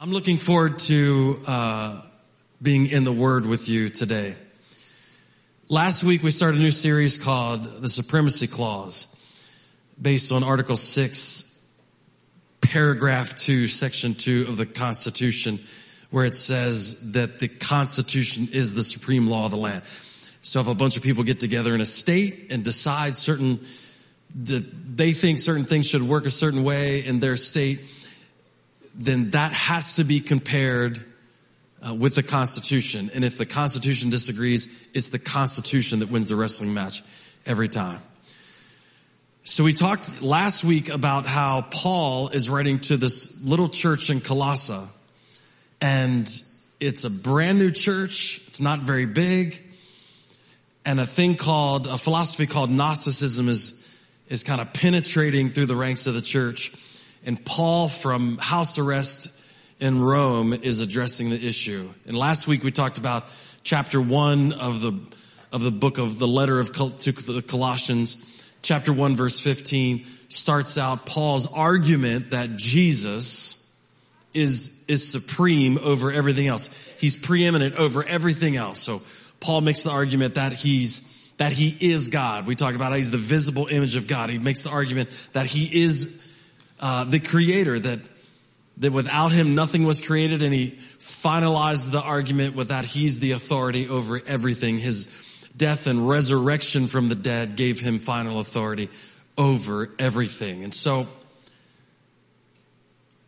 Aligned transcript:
I'm 0.00 0.10
looking 0.10 0.38
forward 0.38 0.80
to 0.80 1.36
uh, 1.46 2.02
being 2.60 2.88
in 2.88 3.04
the 3.04 3.12
Word 3.12 3.46
with 3.46 3.68
you 3.68 3.88
today. 3.88 4.34
Last 5.70 6.02
week 6.02 6.20
we 6.24 6.32
started 6.32 6.58
a 6.58 6.62
new 6.62 6.72
series 6.72 7.16
called 7.16 7.62
The 7.62 7.88
Supremacy 7.88 8.48
Clause, 8.48 9.06
based 10.02 10.32
on 10.32 10.42
Article 10.42 10.76
6, 10.76 11.68
Paragraph 12.60 13.36
2, 13.36 13.68
Section 13.68 14.14
2 14.14 14.46
of 14.48 14.56
the 14.56 14.66
Constitution, 14.66 15.60
where 16.10 16.24
it 16.24 16.34
says 16.34 17.12
that 17.12 17.38
the 17.38 17.46
Constitution 17.46 18.48
is 18.52 18.74
the 18.74 18.82
supreme 18.82 19.28
law 19.28 19.44
of 19.44 19.52
the 19.52 19.56
land. 19.56 19.84
So 19.84 20.58
if 20.58 20.66
a 20.66 20.74
bunch 20.74 20.96
of 20.96 21.04
people 21.04 21.22
get 21.22 21.38
together 21.38 21.72
in 21.72 21.80
a 21.80 21.86
state 21.86 22.48
and 22.50 22.64
decide 22.64 23.14
certain, 23.14 23.60
that 24.42 24.96
they 24.96 25.12
think 25.12 25.38
certain 25.38 25.64
things 25.64 25.88
should 25.88 26.02
work 26.02 26.26
a 26.26 26.30
certain 26.30 26.64
way 26.64 26.98
in 27.06 27.20
their 27.20 27.36
state, 27.36 28.03
then 28.94 29.30
that 29.30 29.52
has 29.52 29.96
to 29.96 30.04
be 30.04 30.20
compared 30.20 31.04
uh, 31.86 31.94
with 31.94 32.14
the 32.14 32.22
Constitution. 32.22 33.10
And 33.14 33.24
if 33.24 33.38
the 33.38 33.46
Constitution 33.46 34.10
disagrees, 34.10 34.88
it's 34.94 35.10
the 35.10 35.18
Constitution 35.18 35.98
that 36.00 36.10
wins 36.10 36.28
the 36.28 36.36
wrestling 36.36 36.72
match 36.72 37.02
every 37.44 37.68
time. 37.68 37.98
So 39.42 39.64
we 39.64 39.72
talked 39.72 40.22
last 40.22 40.64
week 40.64 40.88
about 40.88 41.26
how 41.26 41.66
Paul 41.70 42.28
is 42.28 42.48
writing 42.48 42.78
to 42.80 42.96
this 42.96 43.44
little 43.44 43.68
church 43.68 44.08
in 44.08 44.20
Colossae 44.20 44.88
and 45.80 46.26
it's 46.80 47.04
a 47.04 47.10
brand 47.10 47.58
new 47.58 47.70
church. 47.70 48.40
It's 48.46 48.60
not 48.60 48.80
very 48.80 49.06
big. 49.06 49.54
And 50.86 50.98
a 50.98 51.06
thing 51.06 51.36
called, 51.36 51.86
a 51.86 51.98
philosophy 51.98 52.46
called 52.46 52.70
Gnosticism 52.70 53.48
is, 53.48 53.98
is 54.28 54.44
kind 54.44 54.60
of 54.60 54.72
penetrating 54.72 55.50
through 55.50 55.66
the 55.66 55.76
ranks 55.76 56.06
of 56.06 56.14
the 56.14 56.22
church. 56.22 56.72
And 57.24 57.42
Paul 57.44 57.88
from 57.88 58.38
house 58.38 58.78
arrest 58.78 59.42
in 59.80 60.00
Rome 60.00 60.52
is 60.52 60.80
addressing 60.80 61.30
the 61.30 61.48
issue. 61.48 61.92
And 62.06 62.16
last 62.16 62.46
week 62.46 62.62
we 62.62 62.70
talked 62.70 62.98
about 62.98 63.24
chapter 63.62 64.00
one 64.00 64.52
of 64.52 64.80
the, 64.80 64.98
of 65.52 65.62
the 65.62 65.70
book 65.70 65.98
of 65.98 66.18
the 66.18 66.26
letter 66.26 66.60
of 66.60 66.72
to 66.72 67.12
the 67.12 67.42
Colossians. 67.42 68.30
Chapter 68.62 68.92
one 68.92 69.16
verse 69.16 69.40
15 69.40 70.04
starts 70.28 70.78
out 70.78 71.06
Paul's 71.06 71.52
argument 71.52 72.30
that 72.30 72.56
Jesus 72.56 73.60
is, 74.32 74.84
is 74.88 75.10
supreme 75.10 75.78
over 75.78 76.12
everything 76.12 76.46
else. 76.46 76.68
He's 76.98 77.16
preeminent 77.16 77.76
over 77.76 78.02
everything 78.02 78.56
else. 78.56 78.78
So 78.80 79.02
Paul 79.40 79.60
makes 79.60 79.82
the 79.82 79.90
argument 79.90 80.34
that 80.34 80.52
he's 80.52 81.12
that 81.36 81.50
he 81.50 81.76
is 81.92 82.10
God. 82.10 82.46
We 82.46 82.54
talked 82.54 82.76
about 82.76 82.90
how 82.90 82.96
he's 82.96 83.10
the 83.10 83.18
visible 83.18 83.66
image 83.66 83.96
of 83.96 84.06
God. 84.06 84.30
He 84.30 84.38
makes 84.38 84.62
the 84.62 84.70
argument 84.70 85.10
that 85.32 85.46
he 85.46 85.82
is 85.82 86.23
uh, 86.80 87.04
the 87.04 87.20
creator 87.20 87.78
that 87.78 88.00
that 88.78 88.92
without 88.92 89.32
him 89.32 89.54
nothing 89.54 89.84
was 89.84 90.00
created 90.00 90.42
and 90.42 90.52
he 90.52 90.72
finalized 90.72 91.92
the 91.92 92.02
argument 92.02 92.56
with 92.56 92.68
that 92.68 92.84
he's 92.84 93.20
the 93.20 93.32
authority 93.32 93.88
over 93.88 94.20
everything. 94.26 94.78
His 94.78 95.48
death 95.56 95.86
and 95.86 96.08
resurrection 96.08 96.88
from 96.88 97.08
the 97.08 97.14
dead 97.14 97.56
gave 97.56 97.78
him 97.80 97.98
final 97.98 98.40
authority 98.40 98.88
over 99.38 99.90
everything. 99.98 100.64
And 100.64 100.74
so 100.74 101.06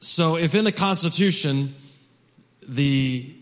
so 0.01 0.37
if 0.37 0.55
in 0.55 0.65
the 0.65 0.73
constitution 0.73 1.75
the 2.69 3.33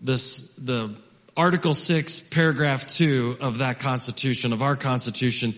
this 0.00 0.54
the 0.56 0.96
article 1.36 1.74
6 1.74 2.20
paragraph 2.28 2.86
2 2.86 3.38
of 3.40 3.58
that 3.58 3.78
constitution 3.78 4.52
of 4.52 4.62
our 4.62 4.76
constitution 4.76 5.54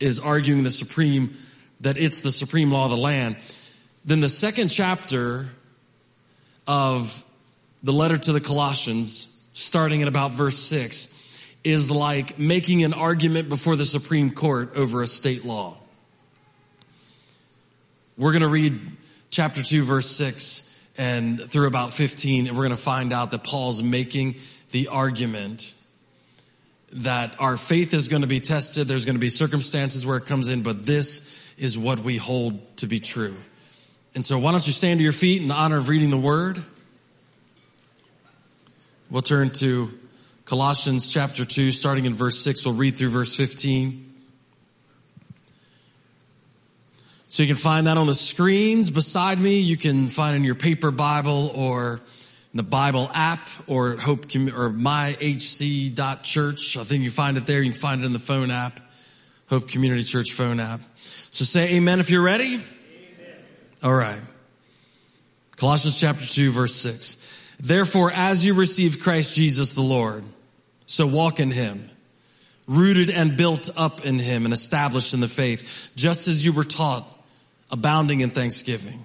is 0.00 0.18
arguing 0.18 0.64
the 0.64 0.70
supreme 0.70 1.34
that 1.80 1.96
it's 1.96 2.22
the 2.22 2.30
supreme 2.30 2.70
law 2.70 2.84
of 2.84 2.90
the 2.90 2.96
land. 2.96 3.36
Then 4.04 4.20
the 4.20 4.28
second 4.28 4.68
chapter 4.68 5.46
of 6.66 7.24
the 7.82 7.92
letter 7.92 8.16
to 8.16 8.32
the 8.32 8.40
Colossians, 8.40 9.48
starting 9.52 10.02
at 10.02 10.08
about 10.08 10.32
verse 10.32 10.58
six, 10.58 11.20
is 11.64 11.90
like 11.90 12.38
making 12.38 12.84
an 12.84 12.92
argument 12.92 13.48
before 13.48 13.76
the 13.76 13.84
Supreme 13.84 14.30
Court 14.30 14.76
over 14.76 15.02
a 15.02 15.06
state 15.06 15.44
law. 15.44 15.76
We're 18.16 18.32
going 18.32 18.42
to 18.42 18.48
read 18.48 18.78
chapter 19.30 19.62
2 19.62 19.82
verse 19.82 20.08
6 20.10 20.70
and 20.96 21.40
through 21.40 21.66
about 21.66 21.90
15 21.90 22.46
and 22.46 22.56
we're 22.56 22.62
going 22.62 22.76
to 22.76 22.82
find 22.82 23.12
out 23.12 23.32
that 23.32 23.42
Paul's 23.42 23.82
making 23.82 24.36
the 24.70 24.88
argument 24.88 25.73
that 26.94 27.40
our 27.40 27.56
faith 27.56 27.92
is 27.92 28.08
going 28.08 28.22
to 28.22 28.28
be 28.28 28.40
tested. 28.40 28.86
There's 28.86 29.04
going 29.04 29.16
to 29.16 29.20
be 29.20 29.28
circumstances 29.28 30.06
where 30.06 30.16
it 30.16 30.26
comes 30.26 30.48
in, 30.48 30.62
but 30.62 30.86
this 30.86 31.54
is 31.58 31.76
what 31.76 31.98
we 31.98 32.16
hold 32.16 32.76
to 32.78 32.86
be 32.86 33.00
true. 33.00 33.34
And 34.14 34.24
so 34.24 34.38
why 34.38 34.52
don't 34.52 34.64
you 34.64 34.72
stand 34.72 35.00
to 35.00 35.04
your 35.04 35.12
feet 35.12 35.42
in 35.42 35.50
honor 35.50 35.78
of 35.78 35.88
reading 35.88 36.10
the 36.10 36.16
word? 36.16 36.62
We'll 39.10 39.22
turn 39.22 39.50
to 39.50 39.90
Colossians 40.44 41.12
chapter 41.12 41.44
2, 41.44 41.72
starting 41.72 42.04
in 42.04 42.14
verse 42.14 42.38
6. 42.44 42.64
We'll 42.64 42.74
read 42.74 42.94
through 42.94 43.10
verse 43.10 43.34
15. 43.34 44.12
So 47.28 47.42
you 47.42 47.48
can 47.48 47.56
find 47.56 47.88
that 47.88 47.96
on 47.96 48.06
the 48.06 48.14
screens 48.14 48.92
beside 48.92 49.40
me. 49.40 49.58
You 49.58 49.76
can 49.76 50.06
find 50.06 50.36
in 50.36 50.44
your 50.44 50.54
paper 50.54 50.92
Bible 50.92 51.50
or 51.56 51.98
the 52.54 52.62
Bible 52.62 53.10
app 53.12 53.48
or 53.66 53.96
Hope 53.96 54.26
or 54.26 54.70
myhc.church. 54.70 55.96
I 56.76 56.84
think 56.84 57.02
you 57.02 57.10
find 57.10 57.36
it 57.36 57.46
there. 57.46 57.60
You 57.60 57.72
can 57.72 57.80
find 57.80 58.02
it 58.02 58.06
in 58.06 58.12
the 58.12 58.18
phone 58.18 58.50
app, 58.50 58.78
Hope 59.50 59.68
Community 59.68 60.04
Church 60.04 60.32
phone 60.32 60.60
app. 60.60 60.80
So 60.96 61.44
say 61.44 61.74
amen 61.74 62.00
if 62.00 62.10
you're 62.10 62.22
ready. 62.22 62.54
Amen. 62.54 62.64
All 63.82 63.94
right. 63.94 64.20
Colossians 65.56 65.98
chapter 66.00 66.24
2 66.24 66.52
verse 66.52 66.74
6. 66.76 67.56
Therefore, 67.60 68.10
as 68.14 68.46
you 68.46 68.54
receive 68.54 69.00
Christ 69.00 69.36
Jesus 69.36 69.74
the 69.74 69.80
Lord, 69.80 70.24
so 70.86 71.06
walk 71.06 71.40
in 71.40 71.50
him, 71.50 71.88
rooted 72.66 73.10
and 73.10 73.36
built 73.36 73.70
up 73.76 74.04
in 74.04 74.18
him 74.18 74.44
and 74.44 74.52
established 74.52 75.14
in 75.14 75.20
the 75.20 75.28
faith, 75.28 75.92
just 75.96 76.28
as 76.28 76.44
you 76.44 76.52
were 76.52 76.64
taught, 76.64 77.06
abounding 77.70 78.20
in 78.20 78.30
thanksgiving. 78.30 79.04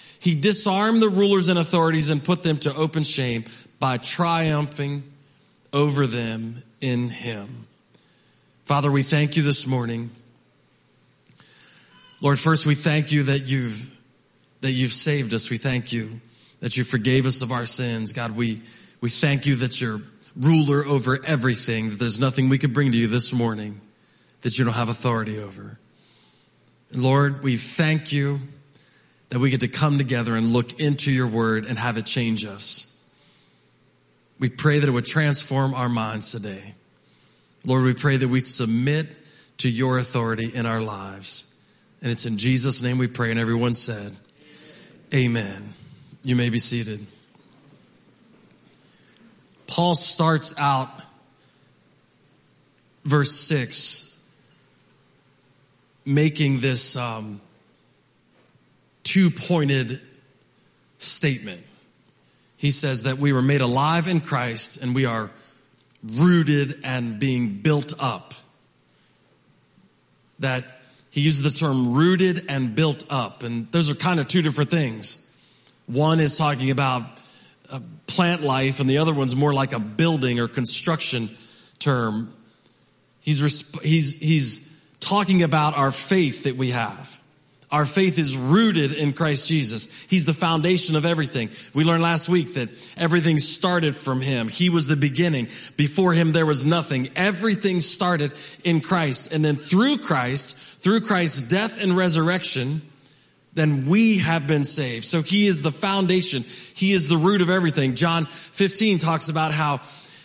He 0.21 0.35
disarmed 0.35 1.01
the 1.01 1.09
rulers 1.09 1.49
and 1.49 1.59
authorities 1.59 2.09
and 2.09 2.23
put 2.23 2.43
them 2.43 2.57
to 2.59 2.73
open 2.75 3.03
shame 3.03 3.43
by 3.79 3.97
triumphing 3.97 5.03
over 5.73 6.07
them 6.07 6.63
in 6.79 7.09
him. 7.09 7.67
Father, 8.63 8.91
we 8.91 9.03
thank 9.03 9.35
you 9.35 9.43
this 9.43 9.67
morning 9.67 10.11
Lord, 12.21 12.37
first 12.37 12.67
we 12.67 12.75
thank 12.75 13.11
you 13.11 13.23
that 13.23 13.47
you've, 13.47 13.97
that 14.61 14.71
you've 14.71 14.93
saved 14.93 15.33
us. 15.33 15.49
We 15.49 15.57
thank 15.57 15.91
you 15.91 16.21
that 16.59 16.77
you 16.77 16.83
forgave 16.83 17.25
us 17.25 17.41
of 17.41 17.51
our 17.51 17.65
sins. 17.65 18.13
God, 18.13 18.35
we, 18.35 18.61
we 19.01 19.09
thank 19.09 19.47
you 19.47 19.55
that 19.55 19.81
you're 19.81 20.01
ruler 20.37 20.85
over 20.85 21.19
everything, 21.25 21.89
that 21.89 21.99
there's 21.99 22.19
nothing 22.19 22.47
we 22.47 22.59
could 22.59 22.73
bring 22.73 22.91
to 22.91 22.97
you 22.97 23.07
this 23.07 23.33
morning 23.33 23.81
that 24.41 24.57
you 24.57 24.63
don't 24.63 24.75
have 24.75 24.87
authority 24.87 25.39
over. 25.39 25.79
Lord, 26.93 27.41
we 27.41 27.57
thank 27.57 28.13
you 28.13 28.39
that 29.31 29.39
we 29.39 29.49
get 29.49 29.61
to 29.61 29.67
come 29.69 29.97
together 29.97 30.35
and 30.35 30.47
look 30.51 30.81
into 30.81 31.09
your 31.09 31.27
word 31.27 31.65
and 31.65 31.79
have 31.79 31.97
it 31.97 32.05
change 32.05 32.45
us. 32.45 33.01
We 34.39 34.49
pray 34.49 34.79
that 34.79 34.87
it 34.87 34.91
would 34.91 35.05
transform 35.05 35.73
our 35.73 35.87
minds 35.87 36.33
today. 36.33 36.75
Lord, 37.65 37.85
we 37.85 37.93
pray 37.93 38.17
that 38.17 38.27
we 38.27 38.41
submit 38.41 39.07
to 39.59 39.69
your 39.69 39.97
authority 39.97 40.51
in 40.53 40.65
our 40.65 40.81
lives. 40.81 41.57
And 42.01 42.11
it's 42.11 42.25
in 42.25 42.39
Jesus' 42.39 42.83
name 42.83 42.97
we 42.97 43.07
pray. 43.07 43.31
And 43.31 43.39
everyone 43.39 43.73
said, 43.73 44.13
Amen. 45.13 45.45
Amen. 45.45 45.73
You 46.23 46.35
may 46.35 46.49
be 46.49 46.59
seated. 46.59 46.99
Paul 49.65 49.93
starts 49.93 50.53
out 50.59 50.89
verse 53.05 53.31
6 53.31 54.21
making 56.05 56.57
this 56.57 56.97
um, 56.97 57.39
two 59.11 59.29
pointed 59.29 59.99
statement. 60.97 61.61
He 62.55 62.71
says 62.71 63.03
that 63.03 63.17
we 63.17 63.33
were 63.33 63.41
made 63.41 63.59
alive 63.59 64.07
in 64.07 64.21
Christ 64.21 64.81
and 64.81 64.95
we 64.95 65.03
are 65.05 65.29
rooted 66.01 66.79
and 66.85 67.19
being 67.19 67.57
built 67.57 67.93
up. 67.99 68.33
That 70.39 70.63
he 71.11 71.19
uses 71.19 71.43
the 71.43 71.49
term 71.49 71.93
rooted 71.93 72.45
and 72.47 72.73
built 72.73 73.03
up. 73.09 73.43
And 73.43 73.69
those 73.73 73.89
are 73.89 73.95
kind 73.95 74.21
of 74.21 74.29
two 74.29 74.41
different 74.41 74.71
things. 74.71 75.29
One 75.87 76.21
is 76.21 76.37
talking 76.37 76.71
about 76.71 77.03
plant 78.07 78.43
life 78.43 78.79
and 78.79 78.89
the 78.89 78.99
other 78.99 79.13
one's 79.13 79.35
more 79.35 79.51
like 79.51 79.73
a 79.73 79.79
building 79.79 80.39
or 80.39 80.47
construction 80.47 81.29
term. 81.79 82.33
He's, 83.19 83.77
he's, 83.81 84.17
he's 84.21 84.81
talking 85.01 85.43
about 85.43 85.77
our 85.77 85.91
faith 85.91 86.45
that 86.45 86.55
we 86.55 86.69
have. 86.69 87.20
Our 87.71 87.85
faith 87.85 88.19
is 88.19 88.35
rooted 88.35 88.91
in 88.91 89.13
Christ 89.13 89.47
Jesus. 89.47 90.03
He's 90.09 90.25
the 90.25 90.33
foundation 90.33 90.97
of 90.97 91.05
everything. 91.05 91.49
We 91.73 91.85
learned 91.85 92.03
last 92.03 92.27
week 92.27 92.55
that 92.55 92.69
everything 92.97 93.37
started 93.39 93.95
from 93.95 94.19
Him. 94.19 94.49
He 94.49 94.69
was 94.69 94.87
the 94.87 94.97
beginning. 94.97 95.47
Before 95.77 96.11
Him 96.11 96.33
there 96.33 96.45
was 96.45 96.65
nothing. 96.65 97.09
Everything 97.15 97.79
started 97.79 98.33
in 98.65 98.81
Christ. 98.81 99.31
And 99.31 99.43
then 99.43 99.55
through 99.55 99.99
Christ, 99.99 100.57
through 100.81 101.01
Christ's 101.01 101.43
death 101.43 101.81
and 101.81 101.95
resurrection, 101.95 102.81
then 103.53 103.85
we 103.85 104.17
have 104.19 104.47
been 104.47 104.65
saved. 104.65 105.05
So 105.05 105.21
He 105.21 105.47
is 105.47 105.61
the 105.61 105.71
foundation. 105.71 106.43
He 106.75 106.91
is 106.91 107.07
the 107.07 107.17
root 107.17 107.41
of 107.41 107.49
everything. 107.49 107.95
John 107.95 108.25
15 108.25 108.99
talks 108.99 109.29
about 109.29 109.53
how 109.53 109.79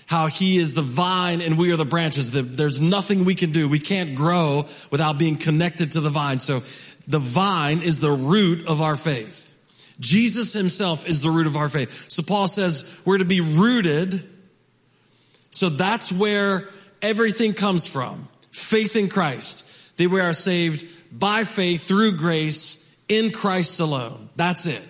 how 0.07 0.29
he 0.29 0.57
is 0.57 0.75
the 0.75 0.83
vine 0.83 1.41
and 1.41 1.59
we 1.59 1.73
are 1.73 1.77
the 1.77 1.85
branches. 1.85 2.31
There's 2.31 2.81
nothing 2.81 3.25
we 3.25 3.35
can 3.35 3.51
do. 3.51 3.69
We 3.69 3.81
can't 3.81 4.15
grow 4.15 4.65
without 4.91 5.19
being 5.19 5.37
connected 5.37 5.93
to 5.93 6.01
the 6.01 6.11
vine. 6.11 6.39
So 6.39 6.63
the 7.06 7.19
vine 7.19 7.82
is 7.82 8.00
the 8.00 8.11
root 8.11 8.67
of 8.67 8.82
our 8.82 8.97
faith. 8.97 9.53
Jesus 9.99 10.53
himself 10.53 11.08
is 11.08 11.23
the 11.23 11.31
root 11.31 11.47
of 11.47 11.56
our 11.56 11.69
faith. 11.69 12.11
So 12.11 12.23
Paul 12.23 12.49
says 12.49 13.00
we're 13.05 13.19
to 13.19 13.25
be 13.25 13.41
rooted. 13.41 14.23
So 15.50 15.69
that's 15.69 16.12
where 16.12 16.69
everything 17.00 17.55
comes 17.55 17.87
from. 17.87 18.29
Faith 18.50 18.97
in 18.97 19.08
Christ. 19.08 19.97
That 19.97 20.11
we 20.11 20.20
are 20.20 20.35
saved 20.35 21.19
by 21.19 21.44
faith 21.44 21.88
through 21.88 22.19
grace 22.19 22.82
in 23.09 23.31
Christ 23.31 23.81
alone. 23.81 24.29
That's 24.37 24.67
it. 24.67 24.87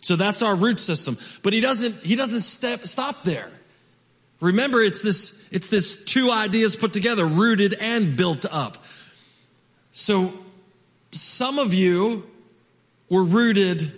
So 0.00 0.16
that's 0.16 0.42
our 0.42 0.54
root 0.54 0.78
system. 0.78 1.16
But 1.42 1.52
he 1.52 1.60
doesn't, 1.60 2.02
he 2.02 2.16
doesn't 2.16 2.40
step, 2.40 2.80
stop 2.80 3.22
there. 3.22 3.50
Remember, 4.40 4.80
it's 4.80 5.02
this, 5.02 5.48
it's 5.52 5.68
this 5.68 6.04
two 6.04 6.30
ideas 6.30 6.76
put 6.76 6.92
together, 6.92 7.24
rooted 7.24 7.74
and 7.80 8.16
built 8.16 8.44
up. 8.50 8.78
So 9.92 10.32
some 11.14 11.58
of 11.58 11.72
you 11.72 12.24
were 13.08 13.22
rooted 13.22 13.90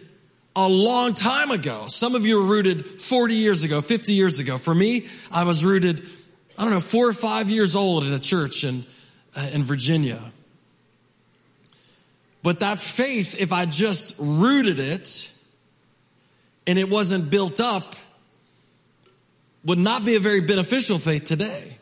a 0.55 0.69
long 0.69 1.15
time 1.15 1.51
ago. 1.51 1.87
Some 1.89 2.15
of 2.15 2.27
you 2.27 2.37
were 2.37 2.47
rooted 2.47 2.85
40 2.85 3.35
years 3.35 3.65
ago, 3.65 3.81
50 3.81 4.13
years 4.13 4.41
ago. 4.41 4.59
For 4.59 4.75
me, 4.75 5.07
I 5.33 5.45
was 5.45 5.65
rooted, 5.65 6.03
I 6.59 6.63
don't 6.63 6.73
know, 6.73 6.81
four 6.81 7.09
or 7.09 7.13
five 7.13 7.49
years 7.49 7.75
old 7.75 8.05
in 8.05 8.13
a 8.13 8.19
church 8.19 8.65
in, 8.65 8.85
uh, 9.35 9.49
in 9.53 9.63
Virginia. 9.63 10.21
But 12.43 12.61
that 12.61 12.81
faith, 12.81 13.41
if 13.41 13.53
I 13.53 13.67
just 13.67 14.17
rooted 14.19 14.79
it 14.79 15.33
and 16.67 16.79
it 16.79 16.89
wasn't 16.89 17.31
built 17.31 17.61
up, 17.61 17.95
would 19.65 19.79
not 19.79 20.05
be 20.05 20.17
a 20.17 20.21
very 20.21 20.43
beneficial 20.43 20.99
faith 20.99 21.25
today. 21.25 21.77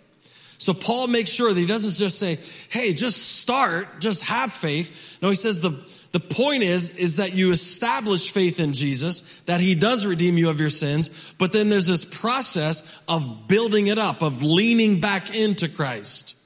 So 0.58 0.72
Paul 0.72 1.08
makes 1.08 1.30
sure 1.30 1.52
that 1.52 1.58
he 1.58 1.66
doesn't 1.66 1.98
just 2.02 2.18
say, 2.18 2.38
hey, 2.70 2.94
just 2.94 3.40
start, 3.40 4.00
just 4.00 4.24
have 4.24 4.52
faith. 4.52 5.18
No, 5.20 5.28
he 5.28 5.34
says 5.34 5.60
the, 5.60 5.70
the 6.12 6.20
point 6.20 6.62
is, 6.62 6.96
is 6.96 7.16
that 7.16 7.34
you 7.34 7.50
establish 7.50 8.30
faith 8.30 8.60
in 8.60 8.72
Jesus, 8.72 9.40
that 9.42 9.60
he 9.60 9.74
does 9.74 10.06
redeem 10.06 10.38
you 10.38 10.50
of 10.50 10.60
your 10.60 10.68
sins, 10.68 11.34
but 11.38 11.52
then 11.52 11.70
there's 11.70 11.86
this 11.86 12.04
process 12.04 13.02
of 13.08 13.48
building 13.48 13.88
it 13.88 13.98
up, 13.98 14.22
of 14.22 14.42
leaning 14.42 15.00
back 15.00 15.34
into 15.34 15.68
Christ. 15.68 16.36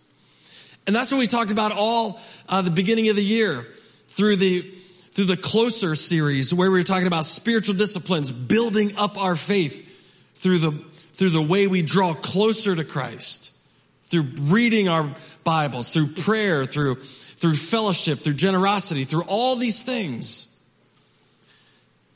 And 0.86 0.96
that's 0.96 1.12
what 1.12 1.18
we 1.18 1.26
talked 1.26 1.52
about 1.52 1.72
all 1.74 2.18
uh, 2.48 2.62
the 2.62 2.70
beginning 2.70 3.10
of 3.10 3.16
the 3.16 3.24
year 3.24 3.66
through 4.08 4.36
the 4.36 4.62
through 5.10 5.26
the 5.26 5.36
closer 5.36 5.96
series 5.96 6.54
where 6.54 6.70
we 6.70 6.78
were 6.78 6.84
talking 6.84 7.08
about 7.08 7.24
spiritual 7.24 7.74
disciplines, 7.74 8.30
building 8.30 8.92
up 8.96 9.20
our 9.20 9.34
faith 9.34 10.32
through 10.34 10.58
the 10.58 10.70
through 10.70 11.30
the 11.30 11.42
way 11.42 11.66
we 11.66 11.82
draw 11.82 12.14
closer 12.14 12.74
to 12.74 12.84
Christ 12.84 13.57
through 14.08 14.26
reading 14.42 14.88
our 14.88 15.12
Bibles, 15.44 15.92
through 15.92 16.08
prayer, 16.08 16.64
through, 16.64 16.96
through 16.96 17.54
fellowship, 17.54 18.18
through 18.18 18.34
generosity, 18.34 19.04
through 19.04 19.24
all 19.28 19.56
these 19.56 19.84
things. 19.84 20.60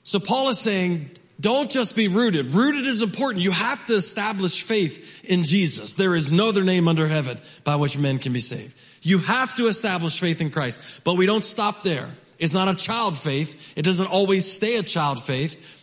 So 0.03 0.19
Paul 0.19 0.49
is 0.49 0.59
saying, 0.59 1.11
don't 1.41 1.71
just 1.71 1.97
be 1.97 2.09
rooted. 2.09 2.53
Rooted 2.53 2.87
is 2.87 3.03
important. 3.03 3.43
You 3.45 3.51
have 3.51 3.87
to 3.87 3.95
establish 3.95 4.63
faith 4.63 5.25
in 5.25 5.45
Jesus. 5.45 5.95
There 5.95 6.15
is 6.15 6.31
no 6.31 6.49
other 6.49 6.65
name 6.65 6.89
under 6.89 7.09
heaven 7.09 7.39
by 7.65 7.77
which 7.77 7.99
men 7.99 8.19
can 8.19 8.33
be 8.33 8.41
saved. 8.41 8.81
You 9.03 9.19
have 9.19 9.57
to 9.57 9.65
establish 9.65 10.21
faith 10.21 10.41
in 10.41 10.51
Christ, 10.51 11.03
but 11.05 11.17
we 11.17 11.27
don't 11.27 11.43
stop 11.43 11.83
there. 11.83 12.09
It's 12.39 12.55
not 12.55 12.69
a 12.69 12.77
child 12.77 13.17
faith. 13.17 13.75
It 13.77 13.83
doesn't 13.83 14.07
always 14.07 14.51
stay 14.51 14.77
a 14.77 14.83
child 14.83 15.23
faith. 15.23 15.81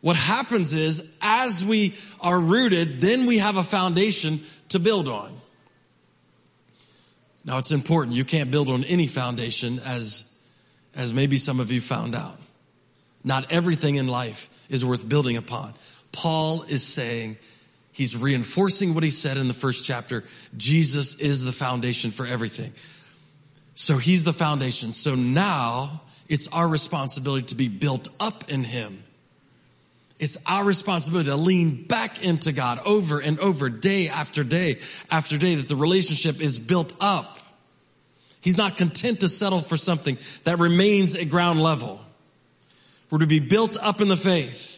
What 0.00 0.16
happens 0.16 0.74
is, 0.74 1.18
as 1.22 1.64
we 1.64 1.94
are 2.20 2.38
rooted, 2.38 3.00
then 3.00 3.26
we 3.26 3.38
have 3.38 3.56
a 3.56 3.62
foundation 3.62 4.40
to 4.70 4.78
build 4.78 5.08
on. 5.08 5.32
Now 7.46 7.58
it's 7.58 7.72
important. 7.72 8.16
You 8.16 8.24
can't 8.24 8.50
build 8.50 8.68
on 8.68 8.84
any 8.84 9.06
foundation 9.06 9.78
as, 9.86 10.36
as 10.94 11.14
maybe 11.14 11.38
some 11.38 11.60
of 11.60 11.70
you 11.70 11.80
found 11.80 12.14
out. 12.14 12.36
Not 13.24 13.52
everything 13.52 13.94
in 13.94 14.08
life 14.08 14.66
is 14.68 14.84
worth 14.84 15.08
building 15.08 15.36
upon. 15.36 15.72
Paul 16.12 16.62
is 16.64 16.84
saying, 16.84 17.36
he's 17.92 18.16
reinforcing 18.16 18.94
what 18.94 19.04
he 19.04 19.10
said 19.10 19.36
in 19.36 19.46
the 19.48 19.54
first 19.54 19.86
chapter. 19.86 20.24
Jesus 20.56 21.20
is 21.20 21.44
the 21.44 21.52
foundation 21.52 22.10
for 22.10 22.26
everything. 22.26 22.72
So 23.74 23.96
he's 23.98 24.24
the 24.24 24.32
foundation. 24.32 24.92
So 24.92 25.14
now 25.14 26.02
it's 26.28 26.48
our 26.48 26.66
responsibility 26.66 27.46
to 27.46 27.54
be 27.54 27.68
built 27.68 28.08
up 28.18 28.48
in 28.48 28.64
him. 28.64 29.04
It's 30.18 30.38
our 30.46 30.64
responsibility 30.64 31.28
to 31.28 31.36
lean 31.36 31.84
back 31.84 32.22
into 32.22 32.52
God 32.52 32.78
over 32.84 33.20
and 33.20 33.38
over, 33.38 33.68
day 33.68 34.08
after 34.08 34.44
day 34.44 34.80
after 35.10 35.36
day, 35.36 35.56
that 35.56 35.68
the 35.68 35.76
relationship 35.76 36.40
is 36.40 36.58
built 36.58 36.94
up. 37.00 37.38
He's 38.40 38.56
not 38.56 38.76
content 38.76 39.20
to 39.20 39.28
settle 39.28 39.60
for 39.60 39.76
something 39.76 40.16
that 40.44 40.58
remains 40.58 41.16
at 41.16 41.28
ground 41.28 41.60
level. 41.60 42.00
We're 43.10 43.18
to 43.18 43.26
be 43.26 43.40
built 43.40 43.76
up 43.82 44.00
in 44.00 44.08
the 44.08 44.16
faith. 44.16 44.72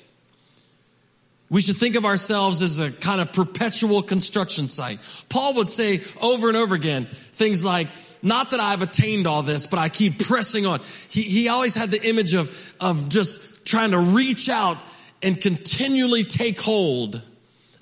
We 1.51 1.63
should 1.63 1.77
think 1.77 1.97
of 1.97 2.05
ourselves 2.05 2.61
as 2.63 2.81
a 2.81 2.91
kind 2.91 3.21
of 3.21 3.33
perpetual 3.33 4.03
construction 4.03 4.69
site. 4.69 4.99
Paul 5.29 5.55
would 5.57 5.69
say 5.69 6.01
over 6.21 6.49
and 6.49 6.57
over 6.57 6.75
again 6.75 7.05
things 7.07 7.65
like, 7.65 7.89
not 8.23 8.51
that 8.51 8.61
I've 8.61 8.83
attained 8.83 9.27
all 9.27 9.43
this, 9.43 9.67
but 9.67 9.79
I 9.79 9.89
keep 9.89 10.19
pressing 10.19 10.67
on. 10.67 10.81
He, 11.09 11.23
he 11.23 11.49
always 11.49 11.75
had 11.75 11.91
the 11.91 12.03
image 12.07 12.35
of, 12.35 12.75
of 12.81 13.09
just 13.09 13.65
trying 13.65 13.93
to 13.93 13.99
reach 13.99 14.49
out 14.49 14.77
and 15.23 15.41
continually 15.41 16.25
take 16.25 16.61
hold 16.61 17.23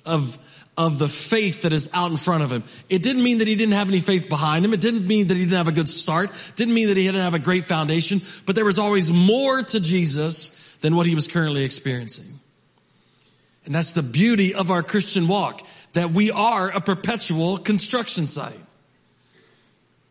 of, 0.05 0.37
of 0.77 0.99
the 0.99 1.07
faith 1.07 1.63
that 1.63 1.73
is 1.73 1.89
out 1.93 2.11
in 2.11 2.17
front 2.17 2.43
of 2.43 2.51
him. 2.51 2.63
It 2.89 3.03
didn't 3.03 3.23
mean 3.23 3.39
that 3.39 3.47
he 3.47 3.55
didn't 3.55 3.73
have 3.73 3.89
any 3.89 3.99
faith 3.99 4.29
behind 4.29 4.65
him. 4.65 4.73
It 4.73 4.81
didn't 4.81 5.07
mean 5.07 5.27
that 5.27 5.35
he 5.35 5.43
didn't 5.43 5.57
have 5.57 5.67
a 5.67 5.73
good 5.73 5.89
start. 5.89 6.29
It 6.29 6.53
didn't 6.55 6.73
mean 6.73 6.87
that 6.87 6.97
he 6.97 7.03
didn't 7.03 7.21
have 7.21 7.33
a 7.33 7.39
great 7.39 7.63
foundation, 7.63 8.21
but 8.45 8.55
there 8.55 8.65
was 8.65 8.79
always 8.79 9.11
more 9.11 9.61
to 9.61 9.79
Jesus 9.79 10.75
than 10.77 10.95
what 10.95 11.05
he 11.05 11.15
was 11.15 11.27
currently 11.27 11.63
experiencing. 11.63 12.39
And 13.65 13.75
that's 13.75 13.91
the 13.91 14.03
beauty 14.03 14.53
of 14.55 14.71
our 14.71 14.81
Christian 14.81 15.27
walk, 15.27 15.61
that 15.93 16.11
we 16.11 16.31
are 16.31 16.69
a 16.69 16.79
perpetual 16.79 17.57
construction 17.57 18.27
site. 18.27 18.57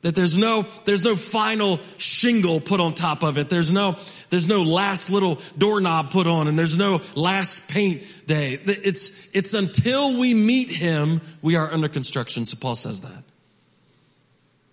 That 0.07 0.15
there's 0.15 0.39
no, 0.39 0.65
there's 0.85 1.03
no 1.03 1.17
final 1.17 1.81
shingle 1.99 2.61
put 2.61 2.79
on 2.79 2.95
top 2.95 3.25
of 3.25 3.39
it. 3.39 3.51
There's 3.51 3.73
no, 3.73 3.97
there's 4.31 4.47
no 4.47 4.63
last 4.63 5.11
little 5.11 5.41
doorknob 5.59 6.13
put 6.13 6.29
on 6.29 6.47
and 6.47 6.57
there's 6.57 6.79
no 6.79 7.01
last 7.17 7.69
paint 7.69 8.05
day. 8.25 8.57
It's, 8.67 9.29
it's 9.35 9.53
until 9.53 10.17
we 10.21 10.33
meet 10.33 10.71
him, 10.71 11.21
we 11.43 11.57
are 11.57 11.73
under 11.73 11.89
construction. 11.89 12.47
So 12.47 12.57
Paul 12.57 12.77
says 12.77 13.01
that. 13.01 13.25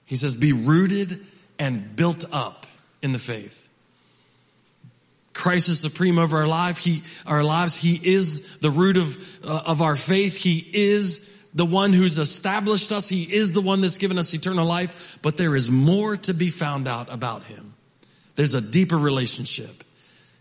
He 0.05 0.15
says, 0.17 0.35
be 0.35 0.53
rooted 0.53 1.19
and 1.57 1.95
built 1.95 2.25
up 2.31 2.67
in 3.01 3.11
the 3.11 3.17
faith. 3.17 3.69
Christ 5.33 5.67
is 5.67 5.79
supreme 5.79 6.19
over 6.19 6.37
our 6.37 6.47
life. 6.47 6.77
He, 6.77 7.01
our 7.25 7.43
lives. 7.43 7.75
He 7.75 7.99
is 8.13 8.59
the 8.59 8.69
root 8.69 8.97
of, 8.97 9.17
uh, 9.49 9.63
of 9.65 9.81
our 9.81 9.95
faith. 9.95 10.37
He 10.37 10.63
is 10.73 11.32
the 11.53 11.65
one 11.65 11.93
who's 11.93 12.19
established 12.19 12.91
us. 12.91 13.09
He 13.09 13.23
is 13.23 13.51
the 13.51 13.61
one 13.61 13.81
that's 13.81 13.97
given 13.97 14.17
us 14.17 14.33
eternal 14.33 14.65
life, 14.65 15.19
but 15.21 15.37
there 15.37 15.55
is 15.55 15.69
more 15.69 16.17
to 16.17 16.33
be 16.33 16.49
found 16.49 16.87
out 16.87 17.13
about 17.13 17.43
him. 17.43 17.73
There's 18.35 18.55
a 18.55 18.61
deeper 18.61 18.97
relationship. 18.97 19.83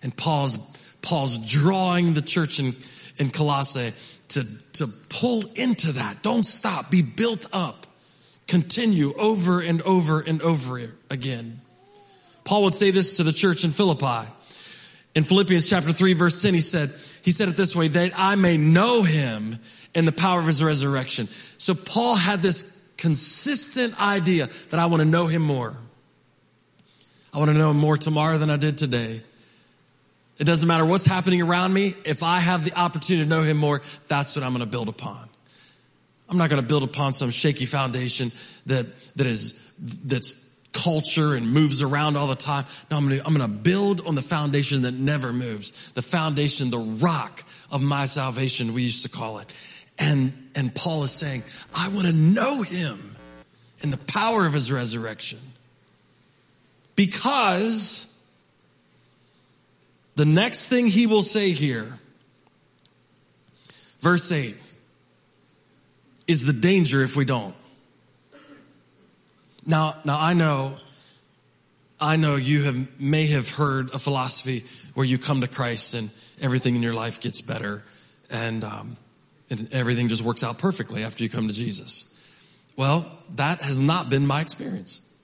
And 0.03 0.17
Paul's, 0.17 0.57
Paul's 1.03 1.39
drawing 1.39 2.15
the 2.15 2.23
church 2.23 2.59
in, 2.59 2.75
in 3.19 3.31
Colossae 3.31 3.93
to, 4.29 4.45
to 4.73 4.87
pull 5.09 5.45
into 5.55 5.93
that. 5.93 6.23
Don't 6.23 6.45
stop. 6.45 6.91
Be 6.91 7.03
built 7.03 7.47
up. 7.53 7.87
Continue 8.49 9.13
over 9.19 9.61
and 9.61 9.83
over 9.83 10.21
and 10.21 10.43
over 10.43 10.81
again. 11.11 11.61
Paul 12.45 12.65
would 12.65 12.75
say 12.75 12.91
this 12.91 13.19
to 13.19 13.23
the 13.23 13.33
church 13.33 13.65
in 13.65 13.71
Philippi. 13.71 14.29
In 15.15 15.23
Philippians 15.25 15.69
chapter 15.69 15.93
3 15.93 16.15
verse 16.15 16.43
10, 16.43 16.55
he 16.55 16.61
said, 16.61 16.91
he 17.23 17.31
said 17.31 17.49
it 17.49 17.57
this 17.57 17.77
way, 17.77 17.89
that 17.89 18.13
I 18.17 18.35
may 18.35 18.57
know 18.57 19.03
him 19.03 19.59
in 19.95 20.05
the 20.05 20.13
power 20.13 20.41
of 20.41 20.47
his 20.47 20.63
resurrection. 20.63 21.27
So 21.27 21.75
Paul 21.75 22.15
had 22.15 22.41
this 22.41 22.91
consistent 22.97 24.01
idea 24.01 24.49
that 24.71 24.81
I 24.81 24.87
want 24.87 25.03
to 25.03 25.09
know 25.09 25.27
him 25.27 25.43
more. 25.43 25.77
I 27.35 27.39
want 27.39 27.51
to 27.51 27.57
know 27.57 27.71
him 27.71 27.79
more 27.79 27.97
tomorrow 27.97 28.39
than 28.39 28.51
I 28.51 28.57
did 28.57 28.79
today. 28.79 29.21
It 30.39 30.45
doesn't 30.45 30.67
matter 30.67 30.85
what's 30.85 31.07
happening 31.07 31.43
around 31.43 31.73
me. 31.73 31.93
If 32.05 32.23
I 32.23 32.41
have 32.41 32.65
the 32.65 32.79
opportunity 32.79 33.25
to 33.25 33.29
know 33.29 33.43
him 33.43 33.57
more, 33.57 33.83
that's 34.09 34.37
what 34.37 34.45
I'm 34.45 34.53
going 34.53 34.65
to 34.65 34.71
build 34.71 34.89
upon. 34.89 35.29
I'm 36.29 36.39
not 36.39 36.49
going 36.49 36.63
to 36.63 36.67
build 36.67 36.83
upon 36.83 37.13
some 37.13 37.31
shaky 37.31 37.67
foundation 37.67 38.33
that, 38.67 38.87
that 39.17 39.27
is, 39.27 39.73
that's 39.79 40.51
culture 40.73 41.35
and 41.35 41.51
moves 41.53 41.83
around 41.83 42.17
all 42.17 42.27
the 42.27 42.35
time. 42.35 42.65
No, 42.91 42.97
I'm 42.97 43.09
going 43.09 43.21
to, 43.21 43.27
I'm 43.27 43.35
going 43.35 43.49
to 43.49 43.57
build 43.57 44.07
on 44.07 44.15
the 44.15 44.23
foundation 44.23 44.83
that 44.83 44.95
never 44.95 45.33
moves. 45.33 45.93
The 45.93 46.03
foundation, 46.03 46.71
the 46.71 46.79
rock 46.79 47.43
of 47.71 47.83
my 47.83 48.07
salvation, 48.07 48.73
we 48.75 48.83
used 48.83 49.03
to 49.03 49.11
call 49.11 49.39
it. 49.39 49.53
And, 50.03 50.33
and 50.57 50.75
Paul 50.75 51.05
is 51.05 51.13
saying, 51.13 51.45
I 51.73 51.87
want 51.89 52.09
to 52.09 52.13
know 52.13 52.63
him 52.63 52.99
in 53.83 53.91
the 53.91 53.99
power 53.99 54.45
of 54.45 54.53
his 54.53 54.73
resurrection. 54.73 55.39
Because 56.97 58.21
the 60.17 60.25
next 60.25 60.69
thing 60.69 60.89
he 60.89 61.07
will 61.07 61.23
say 61.23 61.53
here, 61.53 62.01
verse 64.01 64.33
8, 64.33 64.57
is 66.27 66.47
the 66.47 66.53
danger 66.53 67.05
if 67.05 67.17
we 67.17 67.25
don't. 67.25 67.55
Now, 69.65 69.95
now 70.05 70.19
I 70.19 70.35
know, 70.35 70.75
I 72.01 72.17
know 72.17 72.35
you 72.35 72.65
have, 72.65 73.01
may 73.01 73.29
have 73.29 73.49
heard 73.51 73.91
a 73.95 74.01
philosophy 74.01 74.65
where 74.95 75.07
you 75.07 75.17
come 75.17 75.43
to 75.43 75.49
Christ 75.49 75.95
and 75.95 76.11
everything 76.41 76.75
in 76.75 76.83
your 76.83 76.93
life 76.93 77.21
gets 77.21 77.41
better 77.41 77.85
and, 78.33 78.65
um, 78.65 78.97
and 79.53 79.73
everything 79.73 80.09
just 80.09 80.23
works 80.23 80.43
out 80.43 80.59
perfectly 80.59 81.05
after 81.05 81.23
you 81.23 81.31
come 81.31 81.47
to 81.47 81.55
Jesus. 81.55 82.09
Well, 82.77 83.07
that 83.37 83.61
has 83.61 83.79
not 83.79 84.11
been 84.11 84.27
my 84.27 84.41
experience. 84.41 85.15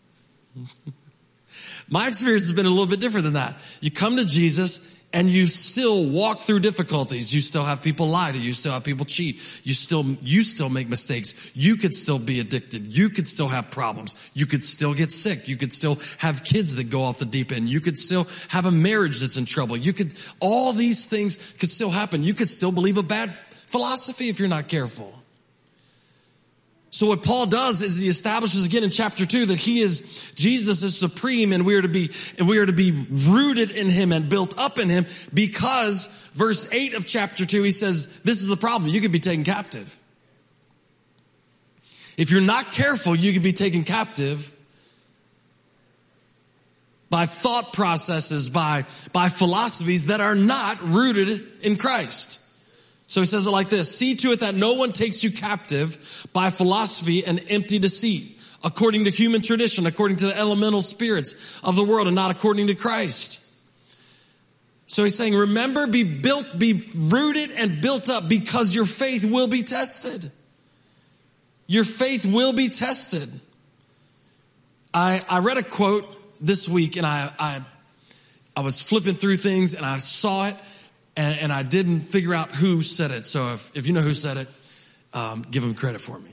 my 1.91 2.07
experience 2.07 2.45
has 2.45 2.53
been 2.53 2.67
a 2.67 2.71
little 2.71 2.87
bit 2.87 3.01
different 3.01 3.25
than 3.25 3.35
that. 3.35 3.57
You 3.81 3.91
come 3.91 4.17
to 4.17 4.25
Jesus 4.25 4.99
and 5.13 5.31
you 5.31 5.47
still 5.47 6.05
walk 6.11 6.41
through 6.41 6.61
difficulties. 6.61 7.35
You 7.35 7.41
still 7.41 7.65
have 7.65 7.83
people 7.83 8.09
lie 8.09 8.31
to 8.31 8.39
you. 8.39 8.45
You 8.45 8.53
still 8.53 8.73
have 8.73 8.85
people 8.85 9.07
cheat. 9.07 9.37
You 9.65 9.73
still, 9.73 10.05
you 10.21 10.45
still 10.45 10.69
make 10.69 10.89
mistakes. 10.89 11.51
You 11.55 11.77
could 11.77 11.95
still 11.95 12.19
be 12.19 12.41
addicted. 12.41 12.87
You 12.87 13.09
could 13.09 13.27
still 13.27 13.49
have 13.49 13.71
problems. 13.71 14.31
You 14.35 14.45
could 14.45 14.63
still 14.63 14.93
get 14.93 15.11
sick. 15.11 15.49
You 15.49 15.57
could 15.57 15.73
still 15.73 15.97
have 16.19 16.45
kids 16.45 16.77
that 16.77 16.91
go 16.91 17.05
off 17.05 17.19
the 17.19 17.25
deep 17.25 17.53
end. 17.53 17.71
You 17.71 17.81
could 17.81 17.99
still 17.99 18.27
have 18.49 18.67
a 18.67 18.71
marriage 18.71 19.21
that's 19.21 19.39
in 19.39 19.47
trouble. 19.47 19.79
You 19.79 19.95
could, 19.95 20.13
all 20.41 20.75
these 20.75 21.07
things 21.07 21.57
could 21.59 21.71
still 21.71 21.91
happen. 21.91 22.23
You 22.23 22.35
could 22.35 22.51
still 22.51 22.73
believe 22.73 22.99
a 22.99 23.03
bad 23.03 23.31
philosophy 23.69 24.29
if 24.29 24.41
you're 24.41 24.49
not 24.49 24.67
careful. 24.67 25.15
So 26.91 27.07
what 27.09 27.23
Paul 27.23 27.47
does 27.47 27.83
is 27.83 28.01
he 28.01 28.09
establishes 28.09 28.67
again 28.67 28.83
in 28.83 28.91
chapter 28.91 29.27
two 29.27 29.45
that 29.47 29.59
he 29.59 29.81
is, 29.81 30.33
Jesus 30.35 30.83
is 30.83 30.99
supreme 30.99 31.53
and 31.53 31.67
we 31.67 31.77
are 31.77 31.83
to 31.83 31.89
be, 31.89 32.09
and 32.39 32.49
we 32.49 32.59
are 32.59 32.67
to 32.67 32.73
be 32.73 33.07
rooted 33.11 33.71
in 33.71 33.91
him 33.91 34.11
and 34.11 34.31
built 34.31 34.59
up 34.59 34.79
in 34.79 34.89
him 34.89 35.05
because 35.33 36.07
verse 36.33 36.73
eight 36.73 36.95
of 36.95 37.07
chapter 37.07 37.45
two, 37.45 37.63
he 37.63 37.71
says, 37.71 38.23
this 38.23 38.41
is 38.41 38.49
the 38.49 38.57
problem. 38.57 38.91
You 38.91 39.03
could 39.03 39.13
be 39.13 39.19
taken 39.19 39.45
captive. 39.45 39.95
If 42.17 42.33
you're 42.33 42.41
not 42.41 42.73
careful, 42.73 43.15
you 43.15 43.35
could 43.35 43.45
be 43.45 43.53
taken 43.53 43.85
captive 43.85 44.53
by 47.11 47.27
thought 47.27 47.75
processes, 47.75 48.49
by, 48.49 48.87
by 49.13 49.29
philosophies 49.29 50.07
that 50.07 50.23
are 50.23 50.35
not 50.35 50.83
rooted 50.83 51.39
in 51.63 51.77
Christ. 51.77 52.45
So 53.09 53.23
he 53.23 53.27
says 53.27 53.47
it 53.47 53.51
like 53.51 53.71
this, 53.71 53.97
see 53.97 54.17
to 54.17 54.33
it 54.33 54.41
that 54.41 54.55
no 54.55 54.75
one 54.75 54.93
takes 54.93 55.25
you 55.25 55.33
captive 55.33 56.27
by 56.35 56.51
philosophy 56.51 57.25
and 57.25 57.43
empty 57.49 57.79
deceit, 57.79 58.39
according 58.63 59.07
to 59.07 59.11
human 59.11 59.41
tradition, 59.41 59.87
according 59.87 60.19
to 60.19 60.27
the 60.27 60.37
elemental 60.37 60.83
spirits 60.83 61.59
of 61.65 61.75
the 61.75 61.85
world 61.85 62.07
and 62.07 62.15
not 62.15 62.31
according 62.31 62.67
to 62.67 62.75
Christ. 62.75 63.43
So 64.89 65.05
he's 65.05 65.17
saying, 65.17 65.35
remember, 65.35 65.87
be 65.87 66.05
built, 66.05 66.59
be 66.59 66.83
rooted 66.99 67.51
and 67.59 67.81
built 67.81 68.11
up 68.11 68.29
because 68.29 68.75
your 68.75 68.85
faith 68.85 69.25
will 69.25 69.49
be 69.49 69.63
tested. 69.63 70.31
Your 71.67 71.85
faith 71.85 72.27
will 72.27 72.53
be 72.53 72.69
tested. 72.69 73.29
I, 74.93 75.25
I 75.31 75.39
read 75.39 75.57
a 75.57 75.63
quote 75.63 76.05
this 76.43 76.69
week 76.69 76.99
and 76.99 77.07
I, 77.07 77.33
I, 77.39 77.63
I 78.55 78.61
was 78.61 78.83
flipping 78.83 79.15
through 79.15 79.39
things 79.39 79.75
and 79.75 79.87
I 79.87 79.97
saw 79.97 80.49
it 80.49 80.55
and, 81.19 81.41
and 81.41 81.53
I 81.53 81.65
didn't 81.65 82.01
figure 82.01 82.33
out 82.33 82.53
who 82.53 82.81
said 82.81 83.11
it. 83.11 83.25
So 83.25 83.53
if, 83.53 83.77
if 83.77 83.87
you 83.89 83.93
know 83.93 84.01
who 84.01 84.15
said 84.15 84.37
it, 84.37 84.49
um, 85.13 85.43
give 85.51 85.65
him 85.65 85.75
credit 85.75 86.01
for 86.01 86.17
me. 86.17 86.31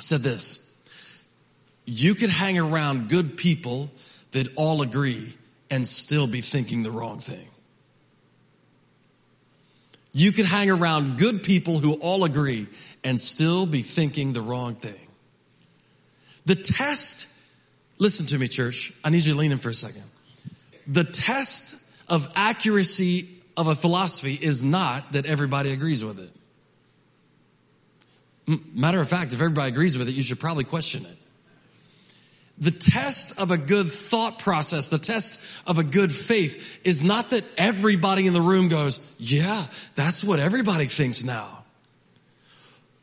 said 0.00 0.20
this. 0.22 0.70
You 1.84 2.14
could 2.14 2.30
hang 2.30 2.58
around 2.58 3.10
good 3.10 3.36
people 3.36 3.90
that 4.30 4.48
all 4.56 4.80
agree 4.80 5.34
and 5.70 5.86
still 5.86 6.26
be 6.26 6.40
thinking 6.40 6.82
the 6.82 6.90
wrong 6.90 7.18
thing. 7.18 7.46
You 10.14 10.32
could 10.32 10.46
hang 10.46 10.70
around 10.70 11.18
good 11.18 11.42
people 11.42 11.78
who 11.78 11.94
all 11.94 12.24
agree 12.24 12.66
and 13.04 13.20
still 13.20 13.66
be 13.66 13.82
thinking 13.82 14.32
the 14.32 14.40
wrong 14.40 14.76
thing. 14.76 15.08
The 16.46 16.54
test, 16.54 17.28
listen 17.98 18.24
to 18.26 18.38
me, 18.38 18.48
church. 18.48 18.94
I 19.04 19.10
need 19.10 19.26
you 19.26 19.34
to 19.34 19.38
lean 19.38 19.52
in 19.52 19.58
for 19.58 19.68
a 19.68 19.74
second. 19.74 20.04
The 20.86 21.04
test 21.04 21.78
of 22.08 22.30
accuracy 22.34 23.28
of 23.62 23.68
a 23.68 23.74
philosophy 23.74 24.34
is 24.34 24.62
not 24.62 25.12
that 25.12 25.24
everybody 25.24 25.72
agrees 25.72 26.04
with 26.04 26.18
it. 26.18 26.30
Matter 28.74 29.00
of 29.00 29.08
fact, 29.08 29.32
if 29.32 29.40
everybody 29.40 29.70
agrees 29.70 29.96
with 29.96 30.08
it, 30.08 30.14
you 30.14 30.22
should 30.22 30.40
probably 30.40 30.64
question 30.64 31.04
it. 31.06 31.16
The 32.58 32.70
test 32.70 33.40
of 33.40 33.50
a 33.50 33.56
good 33.56 33.86
thought 33.86 34.38
process, 34.38 34.90
the 34.90 34.98
test 34.98 35.40
of 35.66 35.78
a 35.78 35.84
good 35.84 36.12
faith 36.12 36.80
is 36.84 37.02
not 37.02 37.30
that 37.30 37.48
everybody 37.56 38.26
in 38.26 38.34
the 38.34 38.42
room 38.42 38.68
goes, 38.68 39.16
yeah, 39.18 39.62
that's 39.94 40.22
what 40.22 40.38
everybody 40.38 40.84
thinks 40.84 41.24
now. 41.24 41.64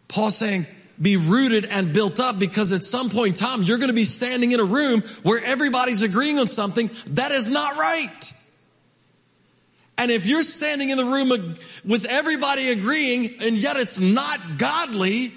Paul's 0.08 0.38
saying, 0.38 0.66
be 1.01 1.18
rooted 1.18 1.66
and 1.66 1.94
built 1.94 2.20
up 2.20 2.38
because 2.38 2.74
at 2.74 2.84
some 2.84 3.10
point 3.10 3.42
in 3.42 3.48
time, 3.48 3.63
you're 3.63 3.78
going 3.78 3.89
to 3.89 3.96
be 3.96 4.04
standing 4.04 4.51
in 4.51 4.60
a 4.60 4.66
room 4.66 5.01
where 5.24 5.42
everybody's 5.44 6.04
agreeing 6.04 6.38
on 6.38 6.48
something 6.48 6.89
that 7.12 7.32
is 7.32 7.50
not 7.50 7.78
right. 7.78 8.34
And 10.00 10.12
if 10.12 10.25
you're 10.25 10.44
standing 10.44 10.91
in 10.91 10.98
the 10.98 11.03
room 11.03 11.27
with 11.84 12.08
everybody 12.10 12.70
agreeing 12.70 13.27
and 13.44 13.58
yet 13.58 13.75
it's 13.75 14.00
not 14.00 14.39
godly, 14.58 15.27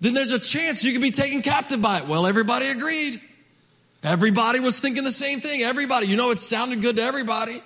then 0.00 0.12
there's 0.12 0.30
a 0.30 0.38
chance 0.38 0.84
you 0.84 0.92
could 0.92 1.00
be 1.00 1.10
taken 1.10 1.40
captive 1.40 1.80
by 1.80 2.00
it. 2.00 2.06
Well, 2.06 2.26
everybody 2.26 2.66
agreed. 2.66 3.18
Everybody 4.02 4.60
was 4.60 4.78
thinking 4.78 5.04
the 5.04 5.10
same 5.10 5.40
thing. 5.40 5.62
Everybody, 5.62 6.06
you 6.06 6.18
know, 6.18 6.30
it 6.32 6.38
sounded 6.38 6.82
good 6.82 6.96
to 6.96 7.02
everybody. 7.02 7.62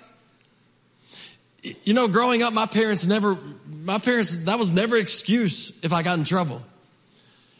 You 1.83 1.93
know, 1.93 2.07
growing 2.07 2.41
up, 2.41 2.53
my 2.53 2.67
parents 2.67 3.05
never, 3.05 3.37
my 3.83 3.97
parents, 3.97 4.45
that 4.45 4.57
was 4.57 4.71
never 4.71 4.95
excuse 4.95 5.83
if 5.83 5.91
I 5.91 6.03
got 6.03 6.17
in 6.17 6.23
trouble. 6.23 6.61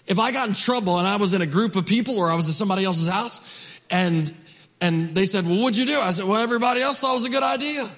If 0.08 0.20
I 0.20 0.32
got 0.32 0.48
in 0.48 0.54
trouble 0.54 1.00
and 1.00 1.08
I 1.08 1.18
was 1.18 1.34
in 1.34 1.42
a 1.42 1.46
group 1.46 1.76
of 1.76 1.86
people 1.86 2.18
or 2.18 2.32
I 2.32 2.36
was 2.36 2.48
at 2.48 2.56
somebody 2.56 2.86
else's 2.86 3.10
house 3.10 3.82
and, 3.90 4.34
and 4.80 5.14
they 5.14 5.26
said, 5.26 5.46
well, 5.46 5.60
what'd 5.60 5.78
you 5.78 5.86
do? 5.86 6.00
I 6.00 6.12
said, 6.12 6.26
well, 6.26 6.42
everybody 6.42 6.80
else 6.82 7.02
thought 7.02 7.12
it 7.12 7.16
was 7.16 7.26
a 7.26 7.30
good 7.30 7.44
idea 7.44 7.90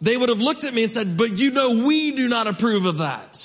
they 0.00 0.16
would 0.16 0.28
have 0.28 0.40
looked 0.40 0.64
at 0.64 0.74
me 0.74 0.84
and 0.84 0.92
said, 0.92 1.16
but 1.16 1.30
you 1.30 1.50
know, 1.50 1.84
we 1.86 2.14
do 2.16 2.28
not 2.28 2.46
approve 2.46 2.86
of 2.86 2.98
that. 2.98 3.36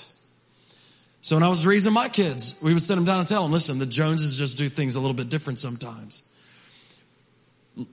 So 1.22 1.36
when 1.36 1.44
I 1.44 1.50
was 1.50 1.66
raising 1.66 1.94
my 1.94 2.10
kids, 2.10 2.56
we 2.62 2.74
would 2.74 2.82
send 2.82 2.98
them 2.98 3.06
down 3.06 3.20
and 3.20 3.28
tell 3.28 3.44
them, 3.44 3.52
listen, 3.52 3.78
the 3.78 3.86
Joneses 3.86 4.38
just 4.38 4.58
do 4.58 4.68
things 4.68 4.96
a 4.96 5.00
little 5.00 5.16
bit 5.16 5.30
different 5.30 5.60
sometimes. 5.60 6.24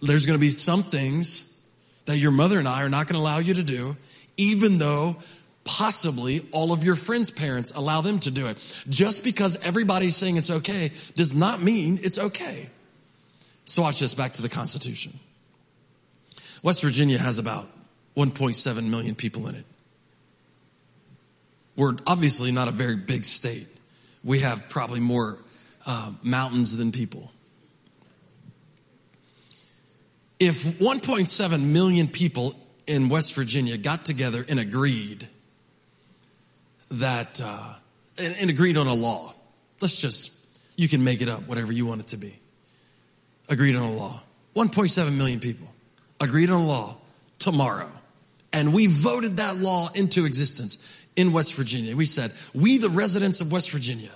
There's 0.01 0.27
going 0.27 0.39
to 0.39 0.41
be 0.41 0.49
some 0.49 0.83
things 0.83 1.61
that 2.07 2.19
your 2.19 2.31
mother 2.31 2.59
and 2.59 2.69
I 2.69 2.83
are 2.83 2.89
not 2.89 3.07
going 3.07 3.15
to 3.15 3.21
allow 3.21 3.39
you 3.39 3.55
to 3.55 3.63
do, 3.63 3.97
even 4.37 4.79
though 4.79 5.17
possibly 5.65 6.41
all 6.53 6.73
of 6.73 6.85
your 6.85 6.95
friends' 6.95 7.31
parents 7.31 7.73
allow 7.73 8.01
them 8.01 8.21
to 8.21 8.31
do 8.31 8.47
it. 8.47 8.85
Just 8.89 9.25
because 9.25 9.63
everybody's 9.65 10.17
saying 10.17 10.37
it's 10.37 10.51
okay 10.51 10.91
does 11.17 11.37
not 11.37 11.61
mean 11.61 11.99
it's 12.01 12.19
okay. 12.19 12.71
So 13.65 13.83
watch 13.83 13.99
this 13.99 14.15
back 14.15 14.35
to 14.35 14.43
the 14.43 14.49
Constitution. 14.49 15.19
West 16.63 16.83
Virginia 16.83 17.19
has 17.19 17.39
about 17.39 17.69
1.7 18.17 18.91
million 18.91 19.15
people 19.15 19.47
in 19.49 19.57
it. 19.57 19.65
We're 21.77 21.97
obviously 22.07 22.53
not 22.53 22.69
a 22.69 22.71
very 22.71 22.97
big 22.97 23.25
state. 23.25 23.67
We 24.25 24.41
have 24.41 24.71
probably 24.71 25.01
more 25.01 25.39
uh, 25.87 26.13
mountains 26.23 26.77
than 26.77 26.91
people. 26.91 27.31
If 30.39 30.65
1.7 30.79 31.73
million 31.73 32.09
people 32.09 32.55
in 32.87 33.09
West 33.09 33.35
Virginia 33.35 33.77
got 33.77 34.05
together 34.05 34.45
and 34.49 34.59
agreed 34.59 35.27
that, 36.91 37.41
uh, 37.45 37.75
and, 38.19 38.35
and 38.41 38.51
agreed 38.51 38.77
on 38.77 38.87
a 38.87 38.95
law. 38.95 39.35
Let's 39.81 40.01
just, 40.01 40.33
you 40.77 40.89
can 40.89 41.05
make 41.05 41.21
it 41.21 41.29
up, 41.29 41.47
whatever 41.49 41.73
you 41.73 41.87
want 41.87 42.01
it 42.01 42.09
to 42.09 42.17
be. 42.17 42.39
Agreed 43.49 43.77
on 43.77 43.83
a 43.83 43.93
law. 43.93 44.21
1.7 44.55 45.17
million 45.17 45.41
people 45.41 45.69
agreed 46.21 46.51
on 46.51 46.63
a 46.63 46.67
law 46.67 46.97
tomorrow. 47.39 47.91
And 48.53 48.73
we 48.73 48.87
voted 48.87 49.39
that 49.39 49.57
law 49.57 49.91
into 49.95 50.25
existence 50.25 51.07
in 51.17 51.33
West 51.33 51.55
Virginia. 51.55 51.97
We 51.97 52.05
said, 52.05 52.33
we, 52.55 52.79
the 52.79 52.91
residents 52.91 53.41
of 53.41 53.53
West 53.53 53.71
Virginia, 53.71 54.11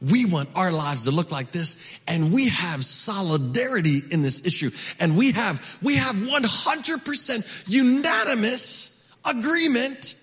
we 0.00 0.24
want 0.24 0.48
our 0.54 0.70
lives 0.70 1.04
to 1.04 1.10
look 1.10 1.30
like 1.32 1.50
this 1.50 2.00
and 2.06 2.32
we 2.32 2.48
have 2.48 2.84
solidarity 2.84 4.00
in 4.10 4.22
this 4.22 4.44
issue 4.44 4.70
and 5.00 5.16
we 5.16 5.32
have, 5.32 5.78
we 5.82 5.96
have 5.96 6.14
100% 6.14 7.64
unanimous 7.68 9.12
agreement 9.24 10.14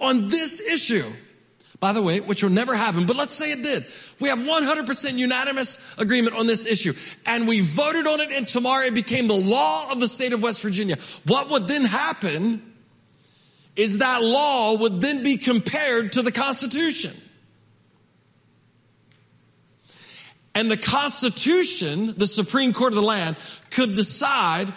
on 0.00 0.28
this 0.28 0.60
issue. 0.70 1.10
By 1.78 1.92
the 1.92 2.02
way, 2.02 2.20
which 2.20 2.42
will 2.42 2.50
never 2.50 2.74
happen, 2.74 3.04
but 3.06 3.16
let's 3.16 3.34
say 3.34 3.52
it 3.52 3.62
did. 3.62 3.84
We 4.18 4.30
have 4.30 4.38
100% 4.38 5.18
unanimous 5.18 5.98
agreement 5.98 6.34
on 6.36 6.46
this 6.46 6.66
issue 6.66 6.94
and 7.26 7.46
we 7.46 7.60
voted 7.60 8.06
on 8.06 8.20
it 8.20 8.32
and 8.32 8.48
tomorrow 8.48 8.86
it 8.86 8.94
became 8.94 9.28
the 9.28 9.36
law 9.36 9.92
of 9.92 10.00
the 10.00 10.08
state 10.08 10.32
of 10.32 10.42
West 10.42 10.62
Virginia. 10.62 10.96
What 11.26 11.50
would 11.50 11.68
then 11.68 11.84
happen 11.84 12.62
is 13.76 13.98
that 13.98 14.22
law 14.22 14.78
would 14.78 15.02
then 15.02 15.22
be 15.22 15.36
compared 15.36 16.12
to 16.12 16.22
the 16.22 16.32
Constitution. 16.32 17.12
And 20.54 20.70
the 20.70 20.78
Constitution, 20.78 22.14
the 22.16 22.26
Supreme 22.26 22.72
Court 22.72 22.92
of 22.92 22.96
the 22.96 23.06
land, 23.06 23.36
could 23.70 23.94
decide 23.94 24.68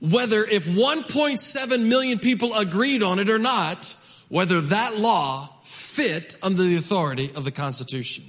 whether 0.00 0.42
if 0.42 0.66
1.7 0.66 1.88
million 1.88 2.18
people 2.18 2.52
agreed 2.54 3.04
on 3.04 3.20
it 3.20 3.30
or 3.30 3.38
not, 3.38 3.94
whether 4.28 4.60
that 4.60 4.98
law 4.98 5.48
fit 5.70 6.36
under 6.42 6.64
the 6.64 6.76
authority 6.76 7.30
of 7.36 7.44
the 7.44 7.52
Constitution. 7.52 8.24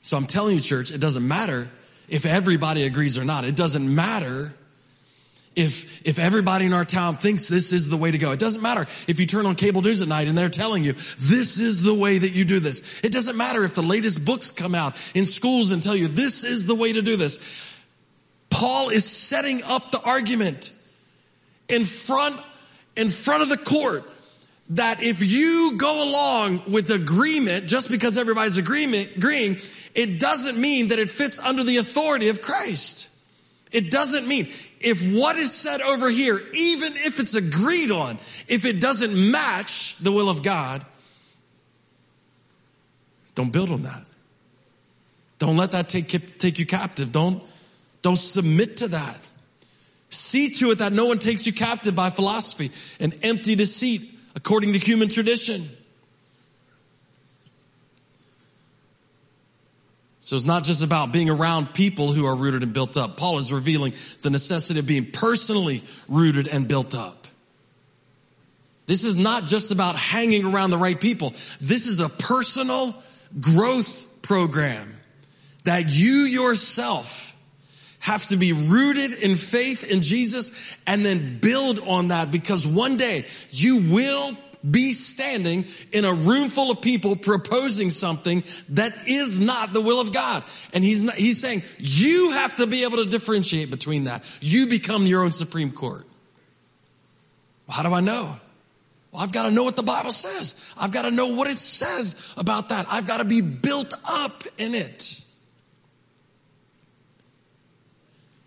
So 0.00 0.16
I'm 0.16 0.26
telling 0.26 0.56
you, 0.56 0.60
church, 0.60 0.92
it 0.92 1.00
doesn't 1.00 1.26
matter 1.26 1.68
if 2.08 2.26
everybody 2.26 2.82
agrees 2.82 3.18
or 3.18 3.24
not. 3.24 3.44
It 3.44 3.54
doesn't 3.54 3.94
matter 3.94 4.52
if, 5.54 6.04
if 6.06 6.18
everybody 6.18 6.66
in 6.66 6.72
our 6.72 6.84
town 6.84 7.14
thinks 7.14 7.48
this 7.48 7.72
is 7.72 7.88
the 7.88 7.96
way 7.96 8.10
to 8.10 8.18
go. 8.18 8.32
It 8.32 8.40
doesn't 8.40 8.62
matter 8.62 8.82
if 9.06 9.20
you 9.20 9.26
turn 9.26 9.46
on 9.46 9.54
cable 9.54 9.82
news 9.82 10.02
at 10.02 10.08
night 10.08 10.26
and 10.26 10.36
they're 10.36 10.48
telling 10.48 10.82
you 10.82 10.92
this 10.92 11.60
is 11.60 11.82
the 11.82 11.94
way 11.94 12.18
that 12.18 12.30
you 12.30 12.44
do 12.44 12.58
this. 12.58 13.04
It 13.04 13.12
doesn't 13.12 13.36
matter 13.36 13.62
if 13.62 13.76
the 13.76 13.82
latest 13.82 14.24
books 14.24 14.50
come 14.50 14.74
out 14.74 14.94
in 15.14 15.24
schools 15.24 15.70
and 15.70 15.82
tell 15.82 15.94
you 15.94 16.08
this 16.08 16.42
is 16.42 16.66
the 16.66 16.74
way 16.74 16.92
to 16.94 17.02
do 17.02 17.16
this. 17.16 17.76
Paul 18.50 18.88
is 18.88 19.04
setting 19.04 19.62
up 19.64 19.92
the 19.92 20.00
argument 20.00 20.72
in 21.68 21.84
front, 21.84 22.40
in 22.96 23.08
front 23.08 23.44
of 23.44 23.48
the 23.48 23.56
court 23.56 24.04
that 24.70 25.02
if 25.02 25.22
you 25.22 25.74
go 25.76 26.08
along 26.08 26.62
with 26.70 26.90
agreement, 26.90 27.66
just 27.66 27.90
because 27.90 28.16
everybody's 28.16 28.56
agreement, 28.56 29.16
agreeing, 29.16 29.56
it 29.94 30.20
doesn't 30.20 30.60
mean 30.60 30.88
that 30.88 30.98
it 30.98 31.10
fits 31.10 31.40
under 31.40 31.64
the 31.64 31.78
authority 31.78 32.28
of 32.28 32.40
Christ. 32.40 33.08
It 33.72 33.90
doesn't 33.90 34.26
mean 34.26 34.46
if 34.80 35.02
what 35.12 35.36
is 35.36 35.52
said 35.52 35.80
over 35.80 36.08
here, 36.08 36.40
even 36.54 36.92
if 36.94 37.18
it's 37.18 37.34
agreed 37.34 37.90
on, 37.90 38.16
if 38.48 38.64
it 38.64 38.80
doesn't 38.80 39.30
match 39.30 39.96
the 39.98 40.12
will 40.12 40.30
of 40.30 40.42
God, 40.42 40.84
don't 43.34 43.52
build 43.52 43.70
on 43.70 43.82
that. 43.82 44.04
Don't 45.38 45.56
let 45.56 45.72
that 45.72 45.88
take, 45.88 46.38
take 46.38 46.58
you 46.58 46.66
captive. 46.66 47.10
Don't, 47.10 47.42
don't 48.02 48.16
submit 48.16 48.78
to 48.78 48.88
that. 48.88 49.28
See 50.10 50.50
to 50.50 50.72
it 50.72 50.78
that 50.78 50.92
no 50.92 51.06
one 51.06 51.18
takes 51.18 51.46
you 51.46 51.52
captive 51.52 51.96
by 51.96 52.10
philosophy 52.10 52.70
and 53.02 53.16
empty 53.22 53.54
deceit 53.54 54.02
according 54.40 54.72
to 54.72 54.78
human 54.78 55.10
tradition. 55.10 55.62
So 60.20 60.34
it's 60.34 60.46
not 60.46 60.64
just 60.64 60.82
about 60.82 61.12
being 61.12 61.28
around 61.28 61.74
people 61.74 62.12
who 62.12 62.24
are 62.24 62.34
rooted 62.34 62.62
and 62.62 62.72
built 62.72 62.96
up. 62.96 63.18
Paul 63.18 63.38
is 63.38 63.52
revealing 63.52 63.92
the 64.22 64.30
necessity 64.30 64.80
of 64.80 64.86
being 64.86 65.10
personally 65.10 65.82
rooted 66.08 66.48
and 66.48 66.66
built 66.66 66.96
up. 66.96 67.26
This 68.86 69.04
is 69.04 69.18
not 69.18 69.44
just 69.44 69.72
about 69.72 69.96
hanging 69.96 70.46
around 70.46 70.70
the 70.70 70.78
right 70.78 70.98
people. 70.98 71.30
This 71.60 71.86
is 71.86 72.00
a 72.00 72.08
personal 72.08 72.94
growth 73.38 74.22
program 74.22 74.96
that 75.64 75.90
you 75.90 76.12
yourself 76.12 77.29
have 78.00 78.26
to 78.26 78.36
be 78.36 78.52
rooted 78.52 79.12
in 79.22 79.36
faith 79.36 79.90
in 79.90 80.00
Jesus 80.00 80.76
and 80.86 81.04
then 81.04 81.38
build 81.38 81.78
on 81.86 82.08
that 82.08 82.30
because 82.30 82.66
one 82.66 82.96
day 82.96 83.24
you 83.50 83.92
will 83.92 84.36
be 84.68 84.92
standing 84.92 85.64
in 85.92 86.04
a 86.04 86.12
room 86.12 86.48
full 86.48 86.70
of 86.70 86.82
people 86.82 87.16
proposing 87.16 87.90
something 87.90 88.42
that 88.70 88.92
is 89.06 89.40
not 89.40 89.72
the 89.72 89.80
will 89.80 90.00
of 90.00 90.12
God. 90.12 90.42
And 90.74 90.84
he's 90.84 91.02
not, 91.02 91.14
he's 91.14 91.40
saying 91.40 91.62
you 91.78 92.32
have 92.32 92.56
to 92.56 92.66
be 92.66 92.84
able 92.84 92.98
to 92.98 93.06
differentiate 93.06 93.70
between 93.70 94.04
that. 94.04 94.24
You 94.42 94.66
become 94.66 95.06
your 95.06 95.24
own 95.24 95.32
Supreme 95.32 95.72
Court. 95.72 96.06
Well, 97.66 97.76
how 97.76 97.82
do 97.82 97.94
I 97.94 98.00
know? 98.00 98.36
Well, 99.12 99.22
I've 99.22 99.32
got 99.32 99.48
to 99.48 99.50
know 99.50 99.64
what 99.64 99.76
the 99.76 99.82
Bible 99.82 100.12
says. 100.12 100.74
I've 100.78 100.92
got 100.92 101.04
to 101.04 101.10
know 101.10 101.34
what 101.34 101.48
it 101.48 101.58
says 101.58 102.34
about 102.36 102.68
that. 102.68 102.86
I've 102.90 103.06
got 103.06 103.18
to 103.18 103.24
be 103.24 103.40
built 103.40 103.94
up 104.08 104.42
in 104.58 104.74
it. 104.74 105.24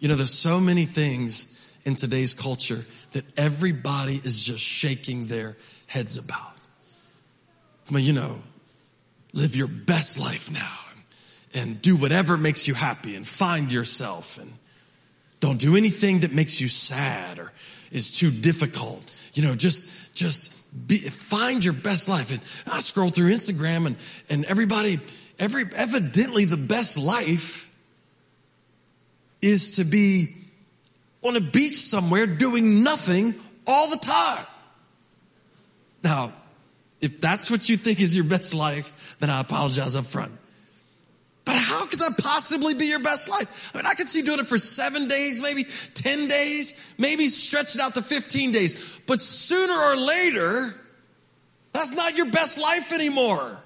You 0.04 0.10
know, 0.10 0.16
there's 0.16 0.38
so 0.38 0.60
many 0.60 0.84
things 0.84 1.80
in 1.86 1.96
today's 1.96 2.34
culture 2.34 2.84
that 3.14 3.24
everybody 3.38 4.12
is 4.12 4.46
just 4.46 4.60
shaking 4.60 5.28
their 5.28 5.56
heads 5.88 6.18
about. 6.18 6.52
I 7.90 7.94
mean, 7.94 8.04
you 8.04 8.12
know, 8.12 8.42
live 9.32 9.56
your 9.56 9.70
best 9.70 10.20
life 10.20 10.52
now 10.52 10.78
and 11.54 11.82
do 11.82 11.96
whatever 11.96 12.36
makes 12.36 12.68
you 12.68 12.74
happy 12.74 13.16
and 13.16 13.26
find 13.26 13.72
yourself 13.72 14.40
and 14.40 14.52
don't 15.40 15.58
do 15.58 15.78
anything 15.78 16.20
that 16.20 16.34
makes 16.34 16.60
you 16.60 16.68
sad 16.68 17.40
or 17.40 17.54
is 17.90 18.20
too 18.20 18.30
difficult. 18.30 19.10
You 19.36 19.44
know, 19.44 19.56
just, 19.56 20.14
just 20.14 20.86
be, 20.86 20.98
find 20.98 21.64
your 21.64 21.76
best 21.76 22.10
life. 22.10 22.30
And 22.30 22.74
I 22.74 22.82
scroll 22.82 23.10
through 23.10 23.30
Instagram 23.30 23.88
and, 23.88 23.96
and 24.30 24.44
everybody, 24.44 25.00
every, 25.40 25.64
evidently 25.74 26.44
the 26.44 26.58
best 26.58 26.98
life 26.98 27.73
is 29.44 29.76
to 29.76 29.84
be 29.84 30.28
on 31.22 31.36
a 31.36 31.42
beach 31.42 31.76
somewhere 31.76 32.26
doing 32.26 32.82
nothing 32.82 33.34
all 33.68 33.90
the 33.90 33.98
time. 33.98 34.46
Now, 36.04 36.34
if 37.02 37.20
that's 37.20 37.52
what 37.52 37.68
you 37.68 37.76
think 37.76 38.00
is 38.00 38.16
your 38.16 38.26
best 38.26 38.56
life, 38.56 39.18
then 39.20 39.30
I 39.30 39.42
apologize 39.42 39.96
up 39.98 40.06
front. 40.06 40.32
But 41.46 41.56
how 41.58 41.86
could 41.88 42.00
that 42.00 42.16
possibly 42.24 42.74
be 42.74 42.86
your 42.86 43.02
best 43.02 43.30
life? 43.30 43.72
I 43.74 43.80
mean, 43.80 43.86
I 43.86 43.96
could 43.96 44.08
see 44.08 44.22
doing 44.22 44.40
it 44.40 44.48
for 44.48 44.58
seven 44.58 45.10
days, 45.10 45.42
maybe 45.42 45.66
10 45.66 46.28
days, 46.30 46.96
maybe 46.98 47.28
stretch 47.28 47.76
it 47.76 47.82
out 47.82 47.96
to 47.96 48.02
15 48.02 48.54
days. 48.54 49.02
But 49.06 49.20
sooner 49.20 49.74
or 49.74 49.98
later, 49.98 50.74
that's 51.74 51.94
not 51.94 52.16
your 52.16 52.32
best 52.32 52.62
life 52.62 52.94
anymore. 52.94 53.60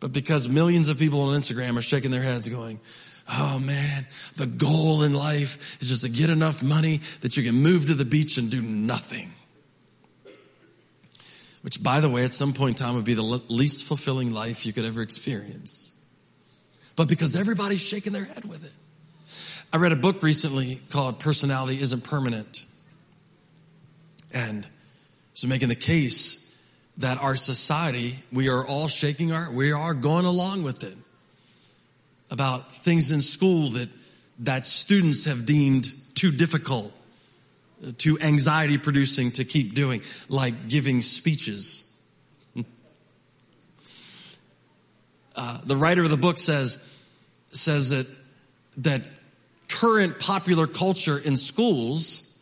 But 0.00 0.14
because 0.14 0.48
millions 0.48 0.88
of 0.88 0.98
people 0.98 1.20
on 1.20 1.38
Instagram 1.38 1.76
are 1.76 1.82
shaking 1.82 2.10
their 2.10 2.22
heads 2.22 2.48
going, 2.48 2.80
Oh 3.32 3.60
man, 3.64 4.06
the 4.36 4.46
goal 4.46 5.04
in 5.04 5.14
life 5.14 5.80
is 5.80 5.88
just 5.88 6.04
to 6.04 6.10
get 6.10 6.30
enough 6.30 6.62
money 6.62 6.96
that 7.20 7.36
you 7.36 7.44
can 7.44 7.54
move 7.54 7.86
to 7.86 7.94
the 7.94 8.04
beach 8.04 8.38
and 8.38 8.50
do 8.50 8.60
nothing. 8.60 9.30
Which, 11.62 11.82
by 11.82 12.00
the 12.00 12.08
way, 12.08 12.24
at 12.24 12.32
some 12.32 12.52
point 12.52 12.80
in 12.80 12.86
time 12.86 12.96
would 12.96 13.04
be 13.04 13.14
the 13.14 13.22
least 13.22 13.84
fulfilling 13.84 14.32
life 14.32 14.66
you 14.66 14.72
could 14.72 14.84
ever 14.84 15.02
experience. 15.02 15.92
But 16.96 17.08
because 17.08 17.38
everybody's 17.38 17.86
shaking 17.86 18.12
their 18.12 18.24
head 18.24 18.44
with 18.46 18.64
it. 18.64 18.72
I 19.72 19.76
read 19.76 19.92
a 19.92 19.96
book 19.96 20.22
recently 20.22 20.80
called 20.90 21.20
Personality 21.20 21.80
Isn't 21.80 22.02
Permanent. 22.02 22.64
And 24.34 24.66
so 25.34 25.46
making 25.46 25.68
the 25.68 25.76
case 25.76 26.60
that 26.98 27.18
our 27.18 27.36
society, 27.36 28.14
we 28.32 28.48
are 28.48 28.66
all 28.66 28.88
shaking 28.88 29.30
our, 29.30 29.52
we 29.52 29.70
are 29.70 29.94
going 29.94 30.24
along 30.24 30.64
with 30.64 30.82
it 30.82 30.96
about 32.30 32.72
things 32.72 33.10
in 33.10 33.22
school 33.22 33.70
that, 33.70 33.88
that 34.40 34.64
students 34.64 35.24
have 35.24 35.46
deemed 35.46 35.92
too 36.14 36.30
difficult, 36.30 36.92
too 37.98 38.18
anxiety 38.20 38.78
producing 38.78 39.32
to 39.32 39.44
keep 39.44 39.74
doing, 39.74 40.02
like 40.28 40.68
giving 40.68 41.00
speeches. 41.00 41.86
Uh, 45.36 45.58
the 45.64 45.76
writer 45.76 46.02
of 46.02 46.10
the 46.10 46.18
book 46.18 46.36
says, 46.36 47.02
says 47.50 47.90
that, 47.90 48.06
that 48.76 49.08
current 49.68 50.18
popular 50.18 50.66
culture 50.66 51.16
in 51.16 51.36
schools 51.36 52.36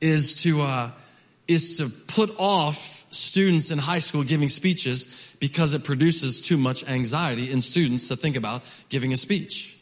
is 0.00 0.42
to, 0.42 0.62
uh, 0.62 0.90
is 1.46 1.78
to 1.78 1.88
put 2.12 2.34
off 2.38 3.06
students 3.12 3.70
in 3.70 3.78
high 3.78 3.98
school 3.98 4.24
giving 4.24 4.48
speeches 4.48 5.27
because 5.40 5.74
it 5.74 5.84
produces 5.84 6.42
too 6.42 6.56
much 6.56 6.88
anxiety 6.88 7.50
in 7.50 7.60
students 7.60 8.08
to 8.08 8.16
think 8.16 8.36
about 8.36 8.62
giving 8.88 9.12
a 9.12 9.16
speech. 9.16 9.78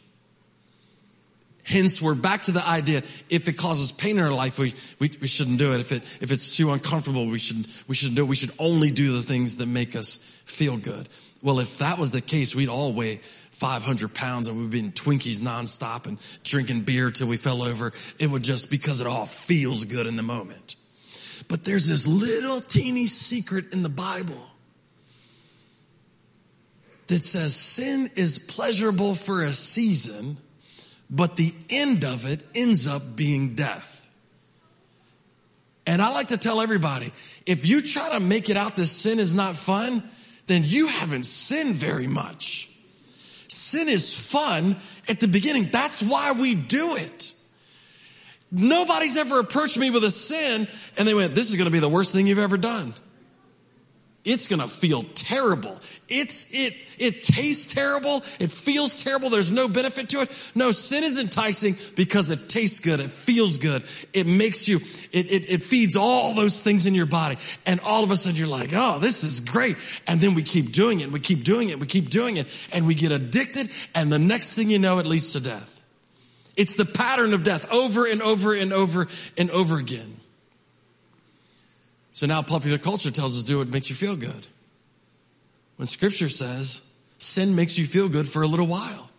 Hence, 1.67 2.01
we're 2.01 2.15
back 2.15 2.43
to 2.43 2.51
the 2.51 2.65
idea, 2.65 2.99
if 3.29 3.49
it 3.49 3.57
causes 3.57 3.91
pain 3.91 4.17
in 4.17 4.23
our 4.23 4.31
life, 4.31 4.57
we, 4.57 4.73
we, 4.99 5.11
we 5.19 5.27
shouldn't 5.27 5.59
do 5.59 5.73
it. 5.73 5.81
If 5.81 5.91
it, 5.91 6.03
if 6.21 6.31
it's 6.31 6.55
too 6.55 6.71
uncomfortable, 6.71 7.25
we 7.27 7.39
should, 7.39 7.67
we 7.89 7.95
shouldn't 7.95 8.15
do 8.15 8.23
it. 8.23 8.27
We 8.29 8.37
should 8.37 8.53
only 8.57 8.89
do 8.89 9.11
the 9.11 9.21
things 9.21 9.57
that 9.57 9.65
make 9.65 9.93
us 9.93 10.15
feel 10.45 10.77
good. 10.77 11.09
Well, 11.41 11.59
if 11.59 11.79
that 11.79 11.99
was 11.99 12.11
the 12.11 12.21
case, 12.21 12.55
we'd 12.55 12.69
all 12.69 12.93
weigh 12.93 13.17
500 13.17 14.13
pounds 14.13 14.47
and 14.47 14.57
we'd 14.57 14.69
be 14.69 14.79
in 14.79 14.91
Twinkies 14.93 15.41
nonstop 15.41 16.07
and 16.07 16.17
drinking 16.43 16.83
beer 16.83 17.11
till 17.11 17.27
we 17.27 17.35
fell 17.35 17.61
over. 17.61 17.91
It 18.17 18.29
would 18.29 18.43
just 18.43 18.71
because 18.71 19.01
it 19.01 19.07
all 19.07 19.25
feels 19.25 19.83
good 19.83 20.07
in 20.07 20.15
the 20.15 20.23
moment. 20.23 20.77
But 21.49 21.65
there's 21.65 21.89
this 21.89 22.07
little 22.07 22.61
teeny 22.61 23.07
secret 23.07 23.73
in 23.73 23.83
the 23.83 23.89
Bible 23.89 24.41
that 27.07 27.23
says 27.23 27.55
sin 27.55 28.09
is 28.15 28.39
pleasurable 28.39 29.15
for 29.15 29.43
a 29.43 29.53
season, 29.53 30.37
but 31.09 31.37
the 31.37 31.51
end 31.69 32.03
of 32.03 32.25
it 32.25 32.43
ends 32.53 32.87
up 32.87 33.01
being 33.15 33.55
death. 33.55 34.03
And 35.85 36.01
I 36.01 36.11
like 36.11 36.29
to 36.29 36.37
tell 36.37 36.59
everybody, 36.59 37.11
if 37.45 37.65
you 37.65 37.81
try 37.81 38.09
to 38.17 38.19
make 38.19 38.49
it 38.49 38.57
out 38.57 38.75
that 38.75 38.85
sin 38.85 39.19
is 39.19 39.35
not 39.35 39.55
fun, 39.55 40.03
then 40.47 40.63
you 40.65 40.87
haven't 40.87 41.23
sinned 41.23 41.75
very 41.75 42.07
much. 42.07 42.69
Sin 43.47 43.87
is 43.87 44.13
fun 44.13 44.75
at 45.07 45.21
the 45.21 45.29
beginning. 45.29 45.69
That's 45.71 46.03
why 46.03 46.33
we 46.39 46.55
do 46.55 46.97
it. 46.97 47.33
Nobody's 48.51 49.17
ever 49.17 49.39
approached 49.39 49.77
me 49.77 49.89
with 49.89 50.03
a 50.03 50.09
sin 50.09 50.67
and 50.97 51.07
they 51.07 51.13
went, 51.13 51.35
this 51.35 51.49
is 51.49 51.55
going 51.55 51.67
to 51.67 51.71
be 51.71 51.79
the 51.79 51.89
worst 51.89 52.13
thing 52.13 52.27
you've 52.27 52.39
ever 52.39 52.57
done 52.57 52.93
it's 54.27 54.49
going 54.49 54.59
to 54.59 54.67
feel 54.67 55.03
terrible. 55.13 55.79
It's, 56.09 56.51
it, 56.51 56.73
it 56.99 57.23
tastes 57.23 57.73
terrible. 57.73 58.17
It 58.41 58.51
feels 58.51 59.01
terrible. 59.01 59.29
There's 59.29 59.53
no 59.53 59.69
benefit 59.69 60.09
to 60.09 60.17
it. 60.17 60.51
No, 60.53 60.71
sin 60.71 61.05
is 61.05 61.17
enticing 61.17 61.75
because 61.95 62.29
it 62.29 62.49
tastes 62.49 62.81
good. 62.81 62.99
It 62.99 63.09
feels 63.09 63.57
good. 63.57 63.83
It 64.11 64.27
makes 64.27 64.67
you, 64.67 64.77
it, 65.13 65.31
it, 65.31 65.49
it 65.49 65.63
feeds 65.63 65.95
all 65.95 66.33
those 66.33 66.61
things 66.61 66.85
in 66.85 66.93
your 66.93 67.05
body. 67.05 67.37
And 67.65 67.79
all 67.79 68.03
of 68.03 68.11
a 68.11 68.17
sudden 68.17 68.37
you're 68.37 68.47
like, 68.47 68.71
oh, 68.73 68.99
this 68.99 69.23
is 69.23 69.39
great. 69.39 69.77
And 70.07 70.19
then 70.19 70.35
we 70.35 70.43
keep 70.43 70.73
doing 70.73 70.99
it. 70.99 71.09
We 71.09 71.21
keep 71.21 71.45
doing 71.45 71.69
it. 71.69 71.79
We 71.79 71.87
keep 71.87 72.09
doing 72.09 72.35
it. 72.35 72.47
And 72.73 72.85
we 72.85 72.95
get 72.95 73.13
addicted. 73.13 73.69
And 73.95 74.11
the 74.11 74.19
next 74.19 74.57
thing 74.57 74.69
you 74.69 74.77
know, 74.77 74.99
it 74.99 75.05
leads 75.05 75.33
to 75.33 75.39
death. 75.39 75.85
It's 76.57 76.75
the 76.75 76.85
pattern 76.85 77.33
of 77.33 77.45
death 77.45 77.71
over 77.71 78.05
and 78.05 78.21
over 78.21 78.53
and 78.53 78.73
over 78.73 79.07
and 79.37 79.49
over 79.51 79.77
again. 79.77 80.16
So 82.17 82.25
now 82.25 82.41
popular 82.41 82.79
culture 82.79 83.11
tells 83.11 83.37
us 83.37 83.43
do 83.43 83.59
what 83.59 83.67
makes 83.67 83.91
you 83.91 83.95
feel 83.95 84.15
good. 84.15 84.47
When 85.75 85.85
scripture 85.85 86.29
says 86.29 86.97
sin 87.19 87.55
makes 87.55 87.77
you 87.77 87.85
feel 87.85 88.09
good 88.09 88.27
for 88.27 88.41
a 88.41 88.47
little 88.47 88.65
while. 88.65 89.11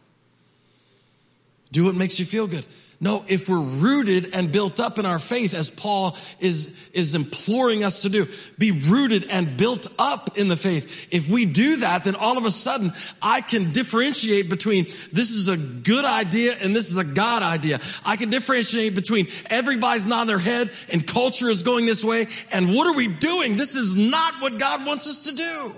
Do 1.71 1.85
what 1.85 1.95
makes 1.95 2.19
you 2.19 2.27
feel 2.27 2.49
good. 2.49 2.67
No, 3.01 3.25
if 3.29 3.49
we're 3.49 3.61
rooted 3.61 4.35
and 4.35 4.51
built 4.51 4.81
up 4.81 4.99
in 4.99 5.07
our 5.07 5.21
faith, 5.21 5.55
as 5.55 5.71
Paul 5.71 6.17
is, 6.41 6.91
is 6.93 7.15
imploring 7.15 7.85
us 7.85 8.03
to 8.03 8.09
do, 8.09 8.27
be 8.59 8.73
rooted 8.73 9.27
and 9.31 9.57
built 9.57 9.87
up 10.01 10.37
in 10.37 10.49
the 10.49 10.57
faith. 10.57 11.09
If 11.13 11.31
we 11.31 11.47
do 11.47 11.77
that, 11.77 12.03
then 12.03 12.17
all 12.17 12.37
of 12.37 12.45
a 12.45 12.51
sudden 12.51 12.91
I 13.23 13.41
can 13.41 13.71
differentiate 13.71 14.51
between 14.51 14.85
this 14.85 15.31
is 15.31 15.47
a 15.47 15.57
good 15.57 16.05
idea 16.05 16.55
and 16.61 16.75
this 16.75 16.91
is 16.91 16.97
a 16.97 17.05
God 17.05 17.45
idea. 17.45 17.79
I 18.05 18.17
can 18.17 18.31
differentiate 18.31 18.97
between 18.97 19.29
everybody's 19.49 20.07
nodding 20.07 20.27
their 20.27 20.41
head 20.41 20.69
and 20.93 21.07
culture 21.07 21.49
is 21.49 21.63
going 21.63 21.87
this 21.87 22.05
way 22.05 22.25
and 22.53 22.75
what 22.75 22.89
are 22.89 22.97
we 22.97 23.07
doing? 23.07 23.57
This 23.57 23.77
is 23.77 23.97
not 23.97 24.35
what 24.41 24.59
God 24.59 24.85
wants 24.85 25.09
us 25.09 25.27
to 25.27 25.37
do. 25.37 25.73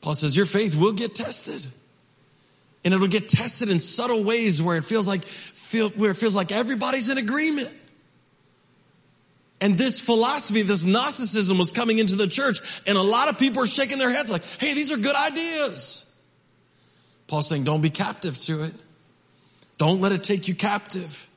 Paul 0.00 0.14
says 0.14 0.36
your 0.36 0.46
faith 0.46 0.76
will 0.76 0.92
get 0.92 1.16
tested. 1.16 1.66
And 2.84 2.92
it'll 2.92 3.08
get 3.08 3.28
tested 3.28 3.70
in 3.70 3.78
subtle 3.78 4.24
ways 4.24 4.60
where 4.60 4.76
it 4.76 4.84
feels 4.84 5.06
like, 5.06 5.22
feel, 5.22 5.90
where 5.90 6.10
it 6.10 6.16
feels 6.16 6.34
like 6.34 6.50
everybody's 6.50 7.10
in 7.10 7.18
agreement. 7.18 7.72
And 9.60 9.78
this 9.78 10.00
philosophy, 10.00 10.62
this 10.62 10.84
Gnosticism 10.84 11.56
was 11.56 11.70
coming 11.70 12.00
into 12.00 12.16
the 12.16 12.26
church 12.26 12.58
and 12.86 12.98
a 12.98 13.02
lot 13.02 13.30
of 13.30 13.38
people 13.38 13.62
are 13.62 13.66
shaking 13.66 13.98
their 13.98 14.10
heads 14.10 14.32
like, 14.32 14.42
hey, 14.58 14.74
these 14.74 14.90
are 14.90 14.96
good 14.96 15.14
ideas. 15.14 16.12
Paul's 17.28 17.48
saying, 17.48 17.62
don't 17.62 17.80
be 17.80 17.90
captive 17.90 18.36
to 18.40 18.64
it. 18.64 18.72
Don't 19.78 20.00
let 20.00 20.10
it 20.10 20.24
take 20.24 20.48
you 20.48 20.54
captive. 20.56 21.28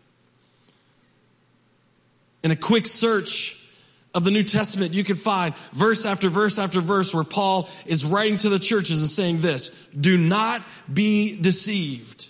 In 2.44 2.50
a 2.50 2.56
quick 2.56 2.88
search, 2.88 3.65
of 4.16 4.24
the 4.24 4.32
New 4.32 4.44
Testament, 4.44 4.94
you 4.94 5.04
can 5.04 5.18
find 5.18 5.54
verse 5.74 6.06
after 6.06 6.30
verse 6.30 6.58
after 6.58 6.82
verse 6.82 7.14
where 7.14 7.24
Paul 7.24 7.70
is 7.86 8.04
writing 8.06 8.38
to 8.38 8.50
the 8.50 8.58
churches 8.58 9.02
and 9.02 9.10
saying 9.10 9.42
this, 9.42 9.88
do 9.88 10.18
not 10.18 10.62
be 10.92 11.38
deceived. 11.40 12.30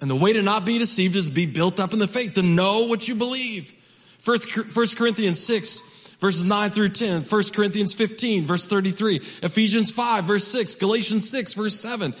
And 0.00 0.08
the 0.08 0.14
way 0.14 0.32
to 0.34 0.42
not 0.42 0.64
be 0.64 0.78
deceived 0.78 1.16
is 1.16 1.28
to 1.28 1.34
be 1.34 1.46
built 1.46 1.80
up 1.80 1.92
in 1.92 1.98
the 1.98 2.06
faith, 2.06 2.34
to 2.34 2.42
know 2.42 2.86
what 2.86 3.08
you 3.08 3.16
believe. 3.16 3.72
First 4.18 4.96
Corinthians 4.96 5.38
6, 5.40 6.16
verses 6.20 6.44
9 6.44 6.70
through 6.70 6.88
10, 6.88 7.22
1 7.22 7.42
Corinthians 7.52 7.92
15, 7.92 8.44
verse 8.44 8.68
33, 8.68 9.16
Ephesians 9.16 9.90
5, 9.90 10.24
verse 10.24 10.44
6, 10.44 10.76
Galatians 10.76 11.28
6, 11.28 11.54
verse 11.54 11.74
7. 11.80 12.14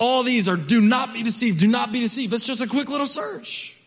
All 0.00 0.24
these 0.24 0.48
are 0.48 0.56
do 0.56 0.80
not 0.80 1.14
be 1.14 1.22
deceived, 1.22 1.60
do 1.60 1.68
not 1.68 1.92
be 1.92 2.00
deceived. 2.00 2.32
It's 2.32 2.46
just 2.46 2.62
a 2.62 2.68
quick 2.68 2.88
little 2.88 3.06
search. 3.06 3.77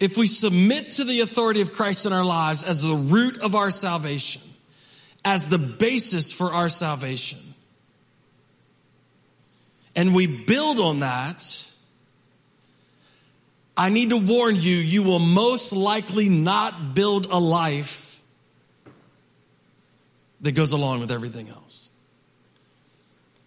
If 0.00 0.16
we 0.16 0.26
submit 0.26 0.92
to 0.92 1.04
the 1.04 1.20
authority 1.20 1.60
of 1.60 1.72
Christ 1.72 2.06
in 2.06 2.12
our 2.12 2.24
lives 2.24 2.64
as 2.64 2.82
the 2.82 2.94
root 2.94 3.40
of 3.42 3.54
our 3.54 3.70
salvation, 3.70 4.42
as 5.24 5.48
the 5.48 5.58
basis 5.58 6.32
for 6.32 6.46
our 6.46 6.68
salvation, 6.68 7.38
and 9.96 10.14
we 10.14 10.44
build 10.44 10.78
on 10.78 11.00
that, 11.00 11.70
I 13.76 13.90
need 13.90 14.10
to 14.10 14.18
warn 14.18 14.56
you, 14.56 14.76
you 14.76 15.02
will 15.02 15.18
most 15.18 15.72
likely 15.72 16.28
not 16.28 16.94
build 16.94 17.26
a 17.26 17.38
life 17.38 18.22
that 20.40 20.52
goes 20.54 20.72
along 20.72 21.00
with 21.00 21.10
everything 21.10 21.48
else. 21.48 21.88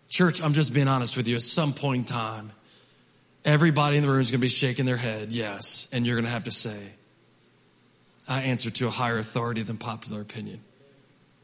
Church, 0.09 0.41
I'm 0.41 0.53
just 0.53 0.73
being 0.73 0.87
honest 0.87 1.15
with 1.15 1.27
you. 1.27 1.35
At 1.35 1.41
some 1.43 1.73
point 1.73 2.09
in 2.09 2.15
time, 2.15 2.51
Everybody 3.47 3.95
in 3.95 4.03
the 4.03 4.09
room 4.09 4.19
is 4.19 4.29
going 4.29 4.41
to 4.41 4.45
be 4.45 4.49
shaking 4.49 4.85
their 4.85 4.97
head, 4.97 5.31
yes. 5.31 5.87
And 5.93 6.05
you're 6.05 6.17
going 6.17 6.25
to 6.25 6.31
have 6.31 6.43
to 6.43 6.51
say, 6.51 6.77
I 8.27 8.41
answer 8.41 8.69
to 8.69 8.87
a 8.87 8.89
higher 8.89 9.17
authority 9.17 9.61
than 9.61 9.77
popular 9.77 10.21
opinion. 10.21 10.59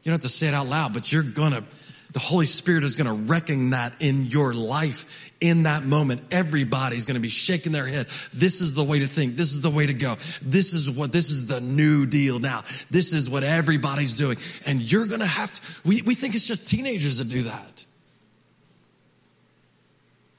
You 0.02 0.10
don't 0.10 0.16
have 0.16 0.20
to 0.20 0.28
say 0.28 0.48
it 0.48 0.54
out 0.54 0.66
loud, 0.66 0.92
but 0.92 1.10
you're 1.10 1.22
going 1.22 1.52
to, 1.52 1.64
the 2.12 2.18
Holy 2.18 2.44
Spirit 2.44 2.84
is 2.84 2.96
going 2.96 3.06
to 3.06 3.24
reckon 3.24 3.70
that 3.70 3.94
in 4.00 4.26
your 4.26 4.52
life 4.52 5.32
in 5.40 5.62
that 5.62 5.84
moment. 5.84 6.20
Everybody's 6.30 7.06
going 7.06 7.14
to 7.14 7.22
be 7.22 7.30
shaking 7.30 7.72
their 7.72 7.86
head. 7.86 8.06
This 8.34 8.60
is 8.60 8.74
the 8.74 8.84
way 8.84 8.98
to 8.98 9.06
think. 9.06 9.36
This 9.36 9.52
is 9.52 9.62
the 9.62 9.70
way 9.70 9.86
to 9.86 9.94
go. 9.94 10.16
This 10.42 10.74
is 10.74 10.90
what, 10.90 11.10
this 11.10 11.30
is 11.30 11.46
the 11.46 11.62
new 11.62 12.04
deal 12.04 12.38
now. 12.38 12.64
This 12.90 13.14
is 13.14 13.30
what 13.30 13.44
everybody's 13.44 14.14
doing. 14.14 14.36
And 14.66 14.82
you're 14.92 15.06
going 15.06 15.20
to 15.20 15.26
have 15.26 15.54
to, 15.54 15.88
we, 15.88 16.02
we 16.02 16.14
think 16.14 16.34
it's 16.34 16.46
just 16.46 16.68
teenagers 16.68 17.18
that 17.20 17.30
do 17.30 17.44
that. 17.44 17.86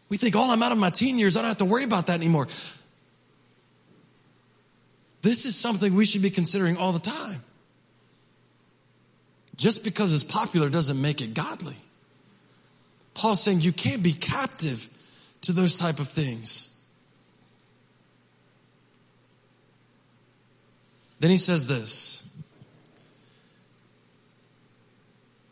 We 0.09 0.17
think, 0.17 0.35
oh, 0.35 0.51
I'm 0.51 0.61
out 0.61 0.71
of 0.71 0.77
my 0.77 0.89
teen 0.89 1.17
years. 1.17 1.35
I 1.35 1.41
don't 1.41 1.49
have 1.49 1.57
to 1.57 1.65
worry 1.65 1.83
about 1.83 2.07
that 2.07 2.15
anymore. 2.15 2.47
This 5.21 5.45
is 5.45 5.55
something 5.55 5.95
we 5.95 6.05
should 6.05 6.21
be 6.21 6.29
considering 6.29 6.77
all 6.77 6.91
the 6.91 6.99
time. 6.99 7.41
Just 9.55 9.83
because 9.83 10.13
it's 10.13 10.23
popular 10.23 10.69
doesn't 10.69 11.01
make 11.01 11.21
it 11.21 11.33
godly. 11.33 11.77
Paul's 13.15 13.41
saying 13.41 13.61
you 13.61 13.71
can't 13.71 14.03
be 14.03 14.13
captive 14.13 14.89
to 15.41 15.53
those 15.53 15.79
type 15.79 15.99
of 15.99 16.07
things. 16.07 16.71
Then 21.19 21.31
he 21.31 21.37
says 21.37 21.65
this. 21.65 22.24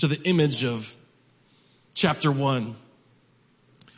to 0.00 0.06
the 0.06 0.20
image 0.28 0.64
of 0.64 0.96
chapter 1.94 2.30
one, 2.30 2.74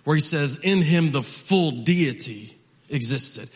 where 0.04 0.16
he 0.16 0.20
says, 0.20 0.60
in 0.62 0.82
him 0.82 1.12
the 1.12 1.22
full 1.22 1.70
deity 1.70 2.56
existed. 2.88 3.48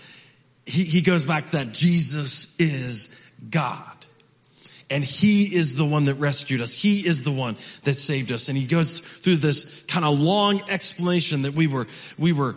He, 0.64 0.84
he 0.84 1.02
goes 1.02 1.24
back 1.24 1.46
that 1.46 1.72
Jesus 1.72 2.58
is 2.60 3.28
God. 3.50 3.92
And 4.88 5.02
he 5.02 5.56
is 5.56 5.74
the 5.74 5.84
one 5.84 6.04
that 6.04 6.14
rescued 6.14 6.60
us. 6.60 6.80
He 6.80 7.00
is 7.00 7.24
the 7.24 7.32
one 7.32 7.54
that 7.82 7.94
saved 7.94 8.30
us. 8.30 8.48
And 8.48 8.56
he 8.56 8.68
goes 8.68 9.00
through 9.00 9.36
this 9.36 9.84
kind 9.86 10.04
of 10.04 10.20
long 10.20 10.60
explanation 10.68 11.42
that 11.42 11.54
we 11.54 11.66
were, 11.66 11.88
we 12.16 12.32
were 12.32 12.54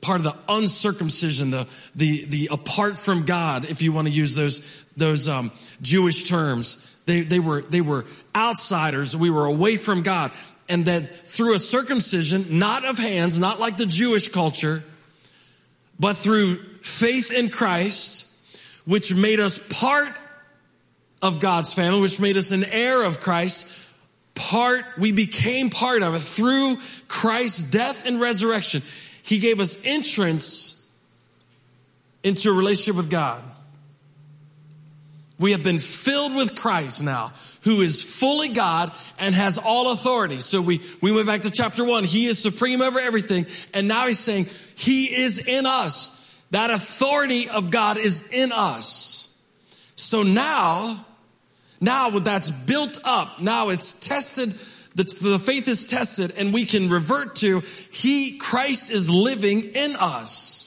part 0.00 0.18
of 0.18 0.22
the 0.22 0.36
uncircumcision, 0.48 1.50
the, 1.50 1.68
the, 1.96 2.24
the 2.26 2.48
apart 2.52 2.96
from 2.96 3.24
God, 3.24 3.64
if 3.68 3.82
you 3.82 3.92
want 3.92 4.06
to 4.06 4.14
use 4.14 4.36
those, 4.36 4.84
those, 4.96 5.28
um, 5.28 5.50
Jewish 5.80 6.28
terms. 6.28 6.91
They, 7.06 7.22
they 7.22 7.40
were, 7.40 7.62
they 7.62 7.80
were 7.80 8.04
outsiders. 8.34 9.16
We 9.16 9.30
were 9.30 9.46
away 9.46 9.76
from 9.76 10.02
God. 10.02 10.30
And 10.68 10.84
that 10.86 11.02
through 11.26 11.54
a 11.54 11.58
circumcision, 11.58 12.58
not 12.58 12.84
of 12.84 12.98
hands, 12.98 13.38
not 13.38 13.58
like 13.58 13.76
the 13.76 13.86
Jewish 13.86 14.28
culture, 14.28 14.82
but 15.98 16.16
through 16.16 16.56
faith 16.82 17.32
in 17.32 17.48
Christ, 17.48 18.28
which 18.86 19.14
made 19.14 19.40
us 19.40 19.58
part 19.80 20.08
of 21.20 21.40
God's 21.40 21.72
family, 21.72 22.00
which 22.00 22.18
made 22.20 22.36
us 22.36 22.52
an 22.52 22.64
heir 22.64 23.04
of 23.04 23.20
Christ. 23.20 23.78
Part, 24.34 24.82
we 24.98 25.12
became 25.12 25.70
part 25.70 26.02
of 26.02 26.14
it 26.14 26.20
through 26.20 26.76
Christ's 27.06 27.70
death 27.70 28.08
and 28.08 28.20
resurrection. 28.20 28.82
He 29.22 29.38
gave 29.38 29.60
us 29.60 29.84
entrance 29.84 30.90
into 32.22 32.50
a 32.50 32.52
relationship 32.52 32.96
with 32.96 33.10
God. 33.10 33.42
We 35.38 35.52
have 35.52 35.64
been 35.64 35.78
filled 35.78 36.34
with 36.34 36.56
Christ 36.56 37.02
now, 37.02 37.32
who 37.64 37.80
is 37.80 38.02
fully 38.02 38.48
God 38.48 38.92
and 39.18 39.34
has 39.34 39.58
all 39.58 39.92
authority. 39.92 40.40
So 40.40 40.60
we, 40.60 40.80
we 41.00 41.12
went 41.12 41.26
back 41.26 41.42
to 41.42 41.50
chapter 41.50 41.84
one. 41.84 42.04
He 42.04 42.26
is 42.26 42.40
supreme 42.40 42.80
over 42.80 42.98
everything. 42.98 43.46
And 43.74 43.88
now 43.88 44.06
he's 44.06 44.18
saying 44.18 44.46
he 44.76 45.06
is 45.06 45.46
in 45.46 45.66
us. 45.66 46.18
That 46.50 46.70
authority 46.70 47.48
of 47.48 47.70
God 47.70 47.98
is 47.98 48.32
in 48.32 48.52
us. 48.52 49.34
So 49.96 50.22
now 50.22 51.04
now 51.82 52.10
that's 52.10 52.50
built 52.50 53.00
up. 53.04 53.42
Now 53.42 53.70
it's 53.70 53.92
tested. 54.06 54.50
The, 54.94 55.04
the 55.30 55.38
faith 55.38 55.66
is 55.66 55.84
tested 55.86 56.32
and 56.38 56.54
we 56.54 56.64
can 56.64 56.88
revert 56.88 57.34
to 57.36 57.60
He, 57.90 58.38
Christ 58.38 58.92
is 58.92 59.10
living 59.10 59.72
in 59.74 59.96
us. 59.96 60.61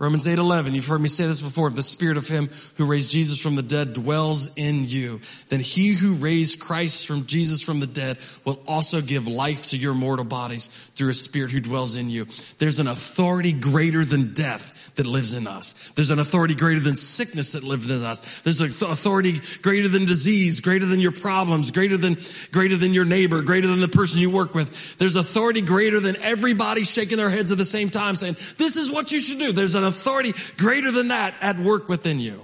Romans 0.00 0.28
8, 0.28 0.38
11. 0.38 0.74
You've 0.76 0.86
heard 0.86 1.00
me 1.00 1.08
say 1.08 1.26
this 1.26 1.42
before. 1.42 1.66
If 1.66 1.74
the 1.74 1.82
spirit 1.82 2.16
of 2.16 2.28
him 2.28 2.48
who 2.76 2.86
raised 2.86 3.10
Jesus 3.10 3.42
from 3.42 3.56
the 3.56 3.64
dead 3.64 3.94
dwells 3.94 4.54
in 4.56 4.84
you, 4.86 5.20
then 5.48 5.58
he 5.58 5.92
who 5.92 6.12
raised 6.12 6.60
Christ 6.60 7.04
from 7.04 7.26
Jesus 7.26 7.60
from 7.62 7.80
the 7.80 7.88
dead 7.88 8.16
will 8.44 8.60
also 8.68 9.00
give 9.00 9.26
life 9.26 9.70
to 9.70 9.76
your 9.76 9.94
mortal 9.94 10.24
bodies 10.24 10.68
through 10.68 11.08
a 11.08 11.14
spirit 11.14 11.50
who 11.50 11.60
dwells 11.60 11.96
in 11.96 12.10
you. 12.10 12.26
There's 12.58 12.78
an 12.78 12.86
authority 12.86 13.52
greater 13.52 14.04
than 14.04 14.34
death 14.34 14.94
that 14.94 15.06
lives 15.06 15.34
in 15.34 15.48
us. 15.48 15.90
There's 15.96 16.12
an 16.12 16.20
authority 16.20 16.54
greater 16.54 16.80
than 16.80 16.94
sickness 16.94 17.54
that 17.54 17.64
lives 17.64 17.90
in 17.90 18.06
us. 18.06 18.40
There's 18.42 18.60
an 18.60 18.68
authority 18.68 19.40
greater 19.62 19.88
than 19.88 20.06
disease, 20.06 20.60
greater 20.60 20.86
than 20.86 21.00
your 21.00 21.10
problems, 21.10 21.72
greater 21.72 21.96
than, 21.96 22.16
greater 22.52 22.76
than 22.76 22.94
your 22.94 23.04
neighbor, 23.04 23.42
greater 23.42 23.66
than 23.66 23.80
the 23.80 23.88
person 23.88 24.20
you 24.20 24.30
work 24.30 24.54
with. 24.54 24.96
There's 24.98 25.16
authority 25.16 25.60
greater 25.60 25.98
than 25.98 26.14
everybody 26.22 26.84
shaking 26.84 27.16
their 27.16 27.30
heads 27.30 27.50
at 27.50 27.58
the 27.58 27.64
same 27.64 27.90
time 27.90 28.14
saying, 28.14 28.34
this 28.58 28.76
is 28.76 28.92
what 28.92 29.10
you 29.10 29.18
should 29.18 29.40
do. 29.40 29.50
There's 29.50 29.74
an 29.74 29.87
authority 29.88 30.32
greater 30.56 30.92
than 30.92 31.08
that 31.08 31.34
at 31.40 31.58
work 31.58 31.88
within 31.88 32.20
you. 32.20 32.42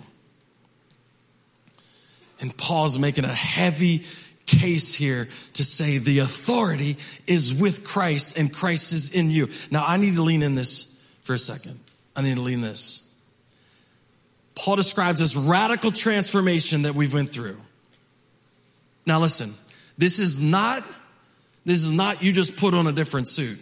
And 2.41 2.57
Paul's 2.57 2.99
making 2.99 3.25
a 3.25 3.29
heavy 3.29 4.03
case 4.47 4.95
here 4.95 5.29
to 5.55 5.65
say 5.65 5.99
the 5.99 6.19
authority 6.19 6.97
is 7.27 7.55
with 7.59 7.85
Christ 7.85 8.37
and 8.37 8.53
Christ 8.53 8.93
is 8.93 9.15
in 9.15 9.31
you. 9.31 9.49
Now 9.71 9.85
I 9.87 9.97
need 9.97 10.17
to 10.17 10.23
lean 10.23 10.43
in 10.43 10.55
this 10.55 11.03
for 11.23 11.33
a 11.33 11.39
second. 11.39 11.79
I 12.15 12.23
need 12.23 12.37
to 12.37 12.43
lean 12.43 12.61
this. 12.61 13.01
Paul 14.55 14.77
describes 14.77 15.21
this 15.21 15.37
radical 15.37 15.91
transformation 15.91 16.83
that 16.83 16.95
we've 16.95 17.13
went 17.13 17.31
through. 17.31 17.57
Now 19.07 19.21
listen, 19.21 19.53
this 19.99 20.19
is 20.19 20.41
not, 20.41 20.83
this 21.65 21.83
is 21.83 21.93
not 21.93 22.23
you 22.23 22.33
just 22.33 22.57
put 22.57 22.75
on 22.75 22.87
a 22.87 22.93
different 22.93 23.29
suit 23.29 23.59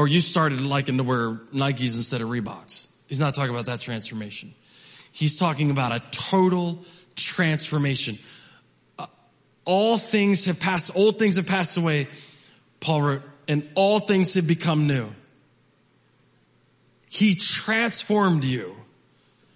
or 0.00 0.08
you 0.08 0.18
started 0.22 0.62
liking 0.62 0.96
to 0.96 1.02
wear 1.02 1.32
Nikes 1.52 1.94
instead 1.94 2.22
of 2.22 2.28
Reeboks. 2.28 2.88
He's 3.06 3.20
not 3.20 3.34
talking 3.34 3.50
about 3.50 3.66
that 3.66 3.82
transformation. 3.82 4.54
He's 5.12 5.36
talking 5.36 5.70
about 5.70 5.92
a 5.92 6.00
total 6.10 6.82
transformation. 7.16 8.16
Uh, 8.98 9.08
all 9.66 9.98
things 9.98 10.46
have 10.46 10.58
passed, 10.58 10.96
old 10.96 11.18
things 11.18 11.36
have 11.36 11.46
passed 11.46 11.76
away, 11.76 12.08
Paul 12.80 13.02
wrote, 13.02 13.22
and 13.46 13.68
all 13.74 14.00
things 14.00 14.36
have 14.36 14.48
become 14.48 14.86
new. 14.86 15.06
He 17.10 17.34
transformed 17.34 18.42
you. 18.42 18.74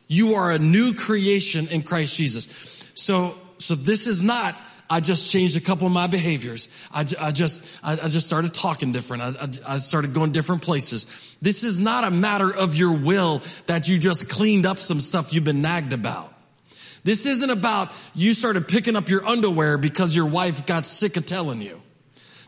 You 0.08 0.34
are 0.34 0.50
a 0.50 0.58
new 0.58 0.92
creation 0.92 1.68
in 1.68 1.82
Christ 1.82 2.18
Jesus. 2.18 2.90
So, 2.94 3.34
so 3.56 3.76
this 3.76 4.08
is 4.08 4.22
not 4.22 4.54
I 4.88 5.00
just 5.00 5.32
changed 5.32 5.56
a 5.56 5.60
couple 5.60 5.86
of 5.86 5.92
my 5.92 6.06
behaviors. 6.06 6.68
I, 6.92 7.06
I 7.20 7.32
just, 7.32 7.78
I, 7.82 7.92
I, 7.92 8.08
just 8.08 8.26
started 8.26 8.52
talking 8.52 8.92
different. 8.92 9.22
I, 9.22 9.74
I 9.74 9.78
started 9.78 10.12
going 10.12 10.32
different 10.32 10.62
places. 10.62 11.36
This 11.40 11.64
is 11.64 11.80
not 11.80 12.04
a 12.04 12.10
matter 12.10 12.54
of 12.54 12.74
your 12.74 12.92
will 12.92 13.42
that 13.66 13.88
you 13.88 13.98
just 13.98 14.28
cleaned 14.28 14.66
up 14.66 14.78
some 14.78 15.00
stuff 15.00 15.32
you've 15.32 15.44
been 15.44 15.62
nagged 15.62 15.92
about. 15.92 16.32
This 17.02 17.26
isn't 17.26 17.50
about 17.50 17.88
you 18.14 18.32
started 18.34 18.68
picking 18.68 18.96
up 18.96 19.08
your 19.08 19.24
underwear 19.26 19.78
because 19.78 20.14
your 20.14 20.26
wife 20.26 20.66
got 20.66 20.86
sick 20.86 21.16
of 21.16 21.26
telling 21.26 21.60
you. 21.60 21.80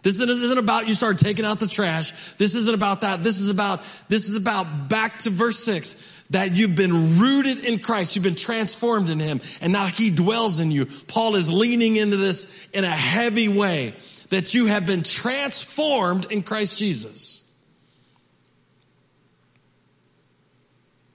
This 0.03 0.21
isn't 0.21 0.59
about 0.59 0.87
you 0.87 0.95
start 0.95 1.19
taking 1.19 1.45
out 1.45 1.59
the 1.59 1.67
trash. 1.67 2.13
This 2.35 2.55
isn't 2.55 2.75
about 2.75 3.01
that. 3.01 3.25
This 3.25 3.41
is 3.41 3.49
about, 3.49 3.81
this 4.09 4.29
is 4.29 4.37
about 4.37 4.89
back 4.89 5.19
to 5.21 5.31
verse 5.31 5.59
six 5.59 6.16
that 6.31 6.53
you've 6.53 6.75
been 6.75 7.19
rooted 7.19 7.65
in 7.65 7.79
Christ. 7.79 8.17
You've 8.17 8.25
been 8.25 8.35
transformed 8.35 9.11
in 9.11 9.21
Him 9.21 9.41
and 9.61 9.73
now 9.73 9.87
He 9.87 10.11
dwells 10.11 10.61
in 10.61 10.71
you. 10.71 10.87
Paul 11.07 11.37
is 11.37 11.53
leaning 11.53 11.97
into 11.97 12.17
this 12.17 12.69
in 12.73 12.85
a 12.85 12.91
heavy 12.91 13.49
way 13.49 13.95
that 14.31 14.55
you 14.55 14.67
have 14.67 14.87
been 14.87 15.03
transformed 15.03 16.31
in 16.31 16.43
Christ 16.43 16.79
Jesus. 16.79 17.43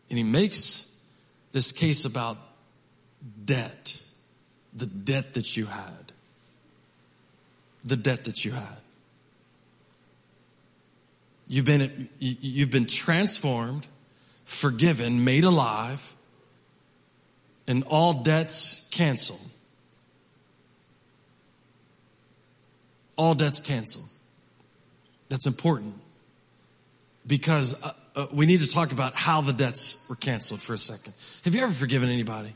And 0.09 0.17
he 0.17 0.23
makes 0.23 0.99
this 1.51 1.71
case 1.71 2.05
about 2.05 2.37
debt, 3.45 4.01
the 4.73 4.85
debt 4.85 5.33
that 5.35 5.55
you 5.55 5.65
had, 5.65 6.11
the 7.83 7.95
debt 7.95 8.25
that 8.25 8.43
you 8.43 8.51
had. 8.51 8.77
You've 11.47 11.65
been, 11.65 12.09
you've 12.19 12.71
been 12.71 12.85
transformed 12.85 13.87
forgiven, 14.51 15.23
made 15.23 15.45
alive, 15.45 16.15
and 17.67 17.83
all 17.85 18.21
debts 18.21 18.87
canceled. 18.91 19.39
All 23.15 23.33
debts 23.33 23.61
canceled. 23.61 24.07
That's 25.29 25.47
important 25.47 25.95
because 27.25 27.81
uh, 27.81 27.91
uh, 28.15 28.27
we 28.33 28.45
need 28.45 28.59
to 28.59 28.67
talk 28.67 28.91
about 28.91 29.15
how 29.15 29.41
the 29.41 29.53
debts 29.53 30.05
were 30.09 30.17
canceled 30.17 30.61
for 30.61 30.73
a 30.73 30.77
second. 30.77 31.13
Have 31.45 31.55
you 31.55 31.63
ever 31.63 31.71
forgiven 31.71 32.09
anybody? 32.09 32.53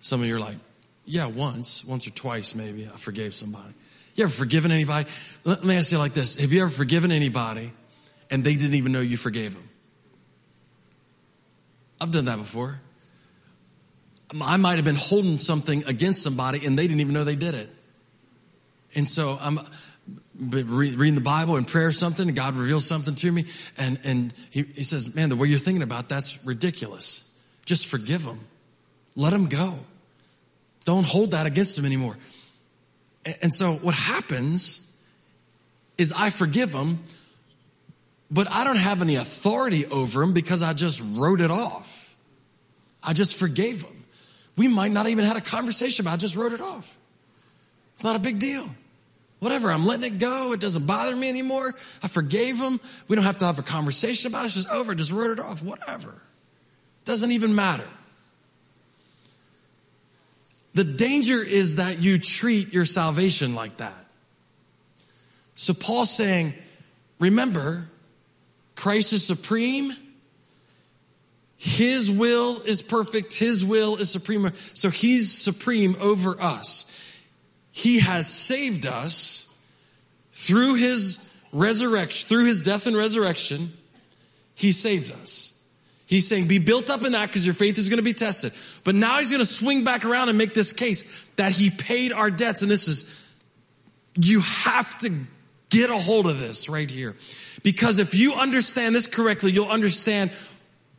Some 0.00 0.20
of 0.20 0.26
you 0.26 0.36
are 0.36 0.40
like, 0.40 0.56
yeah, 1.04 1.26
once, 1.26 1.84
once 1.84 2.08
or 2.08 2.10
twice 2.10 2.54
maybe 2.56 2.86
I 2.86 2.96
forgave 2.96 3.34
somebody. 3.34 3.72
You 4.16 4.24
ever 4.24 4.32
forgiven 4.32 4.72
anybody? 4.72 5.08
Let 5.44 5.62
me 5.62 5.76
ask 5.76 5.92
you 5.92 5.98
like 5.98 6.12
this. 6.12 6.36
Have 6.36 6.52
you 6.52 6.62
ever 6.62 6.70
forgiven 6.70 7.12
anybody 7.12 7.70
and 8.30 8.42
they 8.42 8.56
didn't 8.56 8.74
even 8.74 8.90
know 8.90 9.00
you 9.00 9.16
forgave 9.16 9.54
them? 9.54 9.67
I've 12.00 12.12
done 12.12 12.26
that 12.26 12.38
before. 12.38 12.80
Um, 14.32 14.42
I 14.42 14.56
might 14.56 14.76
have 14.76 14.84
been 14.84 14.96
holding 14.96 15.36
something 15.36 15.84
against 15.84 16.22
somebody 16.22 16.64
and 16.64 16.78
they 16.78 16.86
didn't 16.86 17.00
even 17.00 17.14
know 17.14 17.24
they 17.24 17.36
did 17.36 17.54
it. 17.54 17.68
And 18.94 19.08
so 19.08 19.38
I'm 19.40 19.58
reading 20.38 21.14
the 21.14 21.20
Bible 21.20 21.56
and 21.56 21.66
prayer 21.66 21.88
or 21.88 21.92
something 21.92 22.28
and 22.28 22.36
God 22.36 22.54
reveals 22.54 22.86
something 22.86 23.14
to 23.16 23.32
me 23.32 23.44
and, 23.76 23.98
and 24.04 24.32
he, 24.50 24.62
he 24.62 24.82
says, 24.82 25.14
man, 25.14 25.28
the 25.28 25.36
way 25.36 25.48
you're 25.48 25.58
thinking 25.58 25.82
about 25.82 26.08
that's 26.08 26.44
ridiculous. 26.46 27.32
Just 27.64 27.86
forgive 27.86 28.24
them. 28.24 28.40
Let 29.16 29.30
them 29.30 29.48
go. 29.48 29.74
Don't 30.84 31.06
hold 31.06 31.32
that 31.32 31.46
against 31.46 31.76
them 31.76 31.84
anymore. 31.84 32.16
And 33.42 33.52
so 33.52 33.72
what 33.74 33.94
happens 33.94 34.88
is 35.98 36.14
I 36.16 36.30
forgive 36.30 36.72
them 36.72 37.00
but 38.30 38.50
I 38.50 38.64
don't 38.64 38.78
have 38.78 39.02
any 39.02 39.16
authority 39.16 39.86
over 39.86 40.22
him 40.22 40.32
because 40.32 40.62
I 40.62 40.74
just 40.74 41.02
wrote 41.14 41.40
it 41.40 41.50
off. 41.50 42.16
I 43.02 43.12
just 43.12 43.36
forgave 43.36 43.82
him. 43.82 44.04
We 44.56 44.68
might 44.68 44.90
not 44.90 45.06
even 45.06 45.24
had 45.24 45.36
a 45.36 45.40
conversation 45.40 46.04
about 46.04 46.12
it, 46.12 46.14
I 46.14 46.18
just 46.18 46.36
wrote 46.36 46.52
it 46.52 46.60
off. 46.60 46.96
It's 47.94 48.04
not 48.04 48.16
a 48.16 48.20
big 48.20 48.38
deal. 48.38 48.68
Whatever, 49.40 49.70
I'm 49.70 49.86
letting 49.86 50.14
it 50.14 50.18
go. 50.18 50.52
It 50.52 50.60
doesn't 50.60 50.86
bother 50.86 51.14
me 51.14 51.28
anymore. 51.28 51.72
I 52.02 52.08
forgave 52.08 52.58
him. 52.58 52.80
We 53.06 53.14
don't 53.14 53.24
have 53.24 53.38
to 53.38 53.44
have 53.44 53.58
a 53.58 53.62
conversation 53.62 54.32
about 54.32 54.42
it. 54.42 54.46
It's 54.46 54.54
just 54.56 54.68
over. 54.68 54.94
Just 54.94 55.12
wrote 55.12 55.30
it 55.30 55.40
off. 55.40 55.62
Whatever. 55.62 56.10
It 56.10 57.04
doesn't 57.04 57.30
even 57.30 57.54
matter. 57.54 57.86
The 60.74 60.84
danger 60.84 61.42
is 61.42 61.76
that 61.76 62.00
you 62.02 62.18
treat 62.18 62.72
your 62.72 62.84
salvation 62.84 63.54
like 63.54 63.78
that. 63.78 63.94
So 65.54 65.72
Paul's 65.72 66.10
saying, 66.10 66.54
remember, 67.18 67.88
Christ 68.78 69.12
is 69.12 69.26
supreme. 69.26 69.90
His 71.56 72.12
will 72.12 72.60
is 72.62 72.80
perfect. 72.80 73.36
His 73.36 73.64
will 73.64 73.96
is 73.96 74.08
supreme. 74.08 74.48
So 74.72 74.88
he's 74.88 75.36
supreme 75.36 75.96
over 76.00 76.40
us. 76.40 76.84
He 77.72 77.98
has 77.98 78.32
saved 78.32 78.86
us 78.86 79.52
through 80.30 80.74
his 80.76 81.36
resurrection, 81.52 82.28
through 82.28 82.44
his 82.44 82.62
death 82.62 82.86
and 82.86 82.96
resurrection. 82.96 83.72
He 84.54 84.70
saved 84.70 85.10
us. 85.10 85.60
He's 86.06 86.28
saying 86.28 86.46
be 86.46 86.60
built 86.60 86.88
up 86.88 87.04
in 87.04 87.12
that 87.12 87.26
because 87.26 87.44
your 87.44 87.56
faith 87.56 87.78
is 87.78 87.88
going 87.88 87.98
to 87.98 88.04
be 88.04 88.14
tested. 88.14 88.52
But 88.84 88.94
now 88.94 89.18
he's 89.18 89.30
going 89.30 89.42
to 89.42 89.44
swing 89.44 89.82
back 89.82 90.04
around 90.04 90.28
and 90.28 90.38
make 90.38 90.54
this 90.54 90.72
case 90.72 91.28
that 91.34 91.50
he 91.50 91.70
paid 91.70 92.12
our 92.12 92.30
debts. 92.30 92.62
And 92.62 92.70
this 92.70 92.86
is, 92.86 93.28
you 94.14 94.40
have 94.40 94.96
to 94.98 95.12
get 95.70 95.90
a 95.90 95.96
hold 95.96 96.26
of 96.26 96.38
this 96.38 96.68
right 96.68 96.90
here. 96.90 97.16
Because 97.62 97.98
if 97.98 98.14
you 98.14 98.34
understand 98.34 98.94
this 98.94 99.06
correctly, 99.06 99.52
you'll 99.52 99.68
understand, 99.68 100.30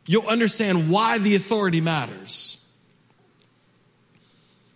you'll 0.06 0.28
understand 0.28 0.90
why 0.90 1.18
the 1.18 1.34
authority 1.34 1.80
matters. 1.80 2.56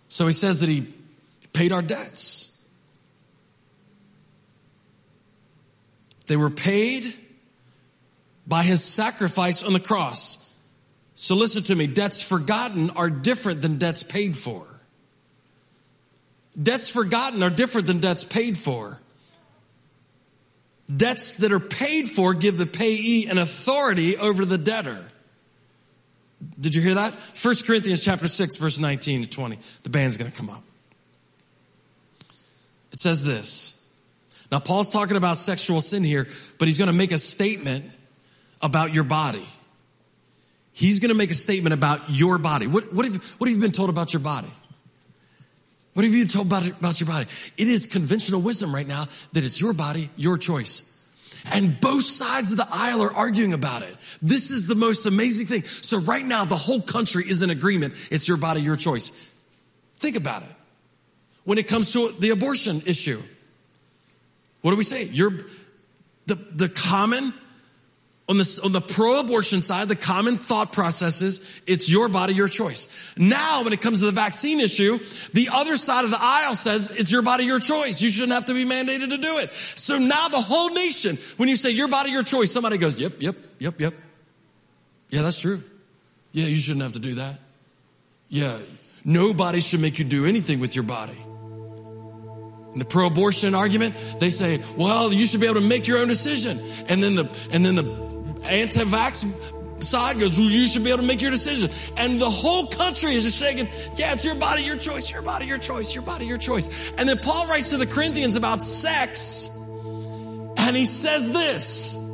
So 0.09 0.27
he 0.27 0.33
says 0.33 0.61
that 0.61 0.69
he 0.69 0.87
paid 1.53 1.71
our 1.71 1.81
debts. 1.81 2.51
They 6.27 6.37
were 6.37 6.49
paid 6.49 7.05
by 8.47 8.63
his 8.63 8.83
sacrifice 8.83 9.63
on 9.63 9.73
the 9.73 9.79
cross. 9.79 10.41
So 11.15 11.35
listen 11.35 11.63
to 11.63 11.75
me. 11.75 11.87
Debts 11.87 12.21
forgotten 12.21 12.89
are 12.91 13.09
different 13.09 13.61
than 13.61 13.77
debts 13.77 14.03
paid 14.03 14.35
for. 14.35 14.65
Debts 16.61 16.89
forgotten 16.89 17.43
are 17.43 17.49
different 17.49 17.87
than 17.87 17.99
debts 17.99 18.23
paid 18.23 18.57
for. 18.57 18.99
Debts 20.93 21.33
that 21.37 21.51
are 21.51 21.59
paid 21.59 22.07
for 22.07 22.33
give 22.33 22.57
the 22.57 22.67
payee 22.67 23.27
an 23.29 23.37
authority 23.37 24.17
over 24.17 24.45
the 24.45 24.57
debtor. 24.57 25.03
Did 26.59 26.75
you 26.75 26.81
hear 26.81 26.95
that? 26.95 27.13
1 27.13 27.55
Corinthians 27.65 28.03
chapter 28.03 28.27
6 28.27 28.57
verse 28.57 28.79
19 28.79 29.23
to 29.23 29.29
20. 29.29 29.57
The 29.83 29.89
band's 29.89 30.17
going 30.17 30.31
to 30.31 30.37
come 30.37 30.49
up. 30.49 30.63
It 32.91 32.99
says 32.99 33.23
this. 33.23 33.75
Now 34.51 34.59
Paul's 34.59 34.91
talking 34.91 35.17
about 35.17 35.37
sexual 35.37 35.81
sin 35.81 36.03
here, 36.03 36.27
but 36.59 36.67
he's 36.67 36.77
going 36.77 36.87
to 36.91 36.93
make 36.93 37.11
a 37.11 37.17
statement 37.17 37.85
about 38.61 38.93
your 38.93 39.03
body. 39.03 39.45
He's 40.71 40.99
going 40.99 41.11
to 41.11 41.17
make 41.17 41.31
a 41.31 41.35
statement 41.35 41.73
about 41.73 42.09
your 42.09 42.37
body. 42.37 42.67
What, 42.67 42.93
what, 42.93 43.05
have, 43.05 43.23
what 43.37 43.49
have 43.49 43.55
you 43.55 43.61
been 43.61 43.71
told 43.71 43.89
about 43.89 44.13
your 44.13 44.21
body? 44.21 44.49
What 45.95 46.03
have 46.03 46.13
you 46.13 46.27
told 46.27 46.47
about, 46.47 46.67
about 46.67 46.99
your 46.99 47.07
body? 47.07 47.25
It 47.57 47.69
is 47.69 47.87
conventional 47.87 48.41
wisdom 48.41 48.75
right 48.75 48.85
now 48.85 49.05
that 49.31 49.45
it's 49.45 49.61
your 49.61 49.71
body, 49.71 50.09
your 50.17 50.35
choice. 50.35 50.91
And 51.53 51.79
both 51.79 52.03
sides 52.03 52.51
of 52.51 52.57
the 52.57 52.67
aisle 52.69 53.01
are 53.01 53.13
arguing 53.13 53.53
about 53.53 53.81
it. 53.81 53.95
This 54.21 54.51
is 54.51 54.67
the 54.67 54.75
most 54.75 55.05
amazing 55.05 55.47
thing. 55.47 55.61
So 55.61 55.99
right 55.99 56.25
now, 56.25 56.43
the 56.43 56.57
whole 56.57 56.81
country 56.81 57.23
is 57.25 57.43
in 57.43 57.49
agreement. 57.49 57.93
It's 58.11 58.27
your 58.27 58.35
body, 58.35 58.61
your 58.61 58.75
choice. 58.75 59.11
Think 59.95 60.17
about 60.17 60.43
it. 60.43 60.49
When 61.45 61.57
it 61.57 61.69
comes 61.69 61.93
to 61.93 62.11
the 62.19 62.31
abortion 62.31 62.81
issue, 62.85 63.21
what 64.63 64.71
do 64.71 64.77
we 64.77 64.83
say? 64.83 65.05
You're, 65.05 65.31
the, 66.25 66.35
the 66.35 66.67
common 66.67 67.31
on 68.27 68.37
the, 68.37 68.61
on 68.63 68.71
the 68.71 68.81
pro-abortion 68.81 69.61
side, 69.61 69.87
the 69.87 69.95
common 69.95 70.37
thought 70.37 70.73
process 70.73 71.21
is 71.21 71.61
it's 71.67 71.91
your 71.91 72.09
body, 72.09 72.33
your 72.33 72.47
choice. 72.47 73.13
Now, 73.17 73.63
when 73.63 73.71
it 73.71 73.81
comes 73.81 73.99
to 73.99 74.07
the 74.07 74.11
vaccine 74.11 74.59
issue, 74.59 74.97
the 75.33 75.49
other 75.53 75.77
side 75.77 76.05
of 76.05 76.11
the 76.11 76.17
aisle 76.19 76.55
says 76.55 76.89
it's 76.99 77.11
your 77.11 77.21
body, 77.21 77.45
your 77.45 77.59
choice. 77.59 78.01
You 78.01 78.09
shouldn't 78.09 78.33
have 78.33 78.47
to 78.47 78.55
be 78.55 78.65
mandated 78.65 79.09
to 79.09 79.17
do 79.17 79.37
it. 79.37 79.51
So 79.51 79.99
now 79.99 80.27
the 80.29 80.41
whole 80.41 80.73
nation, 80.73 81.17
when 81.37 81.49
you 81.49 81.55
say 81.55 81.69
your 81.69 81.87
body, 81.87 82.11
your 82.11 82.23
choice, 82.23 82.51
somebody 82.51 82.79
goes, 82.79 82.99
yep, 82.99 83.13
yep, 83.19 83.35
yep, 83.59 83.79
yep. 83.79 83.93
Yeah, 85.11 85.21
that's 85.21 85.39
true. 85.39 85.61
Yeah, 86.31 86.47
you 86.47 86.55
shouldn't 86.55 86.83
have 86.83 86.93
to 86.93 86.99
do 86.99 87.15
that. 87.15 87.39
Yeah, 88.29 88.57
nobody 89.03 89.61
should 89.61 89.81
make 89.81 89.99
you 89.99 90.05
do 90.05 90.25
anything 90.25 90.59
with 90.59 90.75
your 90.75 90.83
body. 90.83 91.17
The 92.75 92.83
pro-abortion 92.83 93.55
argument, 93.55 93.95
they 94.19 94.29
say, 94.29 94.59
well, 94.75 95.13
you 95.13 95.25
should 95.25 95.39
be 95.39 95.47
able 95.47 95.61
to 95.61 95.67
make 95.67 95.87
your 95.87 95.99
own 95.99 96.09
decision. 96.09 96.59
And 96.89 97.01
then 97.01 97.15
the, 97.15 97.47
and 97.51 97.65
then 97.65 97.75
the 97.75 97.83
anti-vax 98.49 99.83
side 99.83 100.19
goes, 100.19 100.37
well, 100.37 100.49
you 100.49 100.67
should 100.67 100.83
be 100.83 100.89
able 100.89 101.01
to 101.01 101.07
make 101.07 101.21
your 101.21 101.31
decision. 101.31 101.69
And 101.97 102.19
the 102.19 102.29
whole 102.29 102.67
country 102.67 103.15
is 103.15 103.23
just 103.23 103.41
shaking, 103.41 103.67
yeah, 103.95 104.13
it's 104.13 104.25
your 104.25 104.35
body, 104.35 104.63
your 104.63 104.77
choice, 104.77 105.11
your 105.11 105.21
body, 105.21 105.45
your 105.45 105.57
choice, 105.57 105.95
your 105.95 106.03
body, 106.03 106.25
your 106.25 106.37
choice. 106.37 106.93
And 106.97 107.07
then 107.07 107.17
Paul 107.19 107.47
writes 107.47 107.71
to 107.71 107.77
the 107.77 107.87
Corinthians 107.87 108.35
about 108.35 108.61
sex, 108.61 109.49
and 110.57 110.75
he 110.75 110.85
says 110.85 111.31
this. 111.31 112.04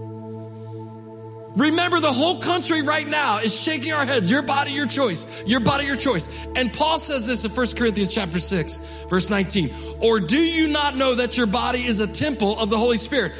Remember 1.55 1.99
the 1.99 2.13
whole 2.13 2.39
country 2.39 2.81
right 2.81 3.07
now 3.07 3.39
is 3.39 3.59
shaking 3.59 3.91
our 3.91 4.05
heads. 4.05 4.31
Your 4.31 4.43
body, 4.43 4.71
your 4.71 4.87
choice. 4.87 5.43
Your 5.45 5.59
body, 5.59 5.85
your 5.85 5.97
choice. 5.97 6.47
And 6.55 6.71
Paul 6.71 6.97
says 6.97 7.27
this 7.27 7.43
in 7.43 7.51
1 7.51 7.67
Corinthians 7.75 8.13
chapter 8.13 8.39
6, 8.39 9.05
verse 9.09 9.29
19. 9.29 9.69
Or 10.01 10.19
do 10.19 10.37
you 10.37 10.69
not 10.69 10.95
know 10.95 11.15
that 11.15 11.37
your 11.37 11.47
body 11.47 11.79
is 11.79 11.99
a 11.99 12.11
temple 12.11 12.57
of 12.59 12.69
the 12.69 12.77
Holy 12.77 12.97
Spirit? 12.97 13.33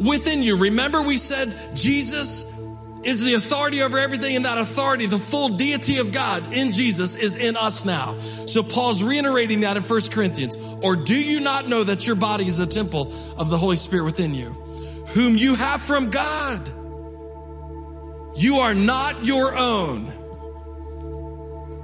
within 0.00 0.42
you. 0.42 0.56
Remember 0.58 1.02
we 1.02 1.16
said 1.16 1.54
Jesus 1.74 2.50
is 3.04 3.24
the 3.24 3.34
authority 3.34 3.82
over 3.82 3.98
everything 3.98 4.36
and 4.36 4.44
that 4.44 4.58
authority, 4.58 5.06
the 5.06 5.18
full 5.18 5.56
deity 5.56 5.98
of 5.98 6.12
God 6.12 6.52
in 6.52 6.70
Jesus 6.70 7.16
is 7.16 7.36
in 7.36 7.56
us 7.56 7.84
now. 7.84 8.16
So 8.18 8.62
Paul's 8.62 9.02
reiterating 9.02 9.60
that 9.60 9.76
in 9.76 9.82
1 9.82 10.00
Corinthians. 10.12 10.56
Or 10.82 10.94
do 10.94 11.16
you 11.16 11.40
not 11.40 11.68
know 11.68 11.82
that 11.82 12.06
your 12.06 12.16
body 12.16 12.46
is 12.46 12.60
a 12.60 12.66
temple 12.66 13.12
of 13.38 13.50
the 13.50 13.58
Holy 13.58 13.76
Spirit 13.76 14.04
within 14.04 14.34
you, 14.34 14.50
whom 15.14 15.36
you 15.36 15.56
have 15.56 15.82
from 15.82 16.10
God? 16.10 16.81
You 18.34 18.56
are 18.56 18.74
not 18.74 19.24
your 19.24 19.56
own. 19.56 20.06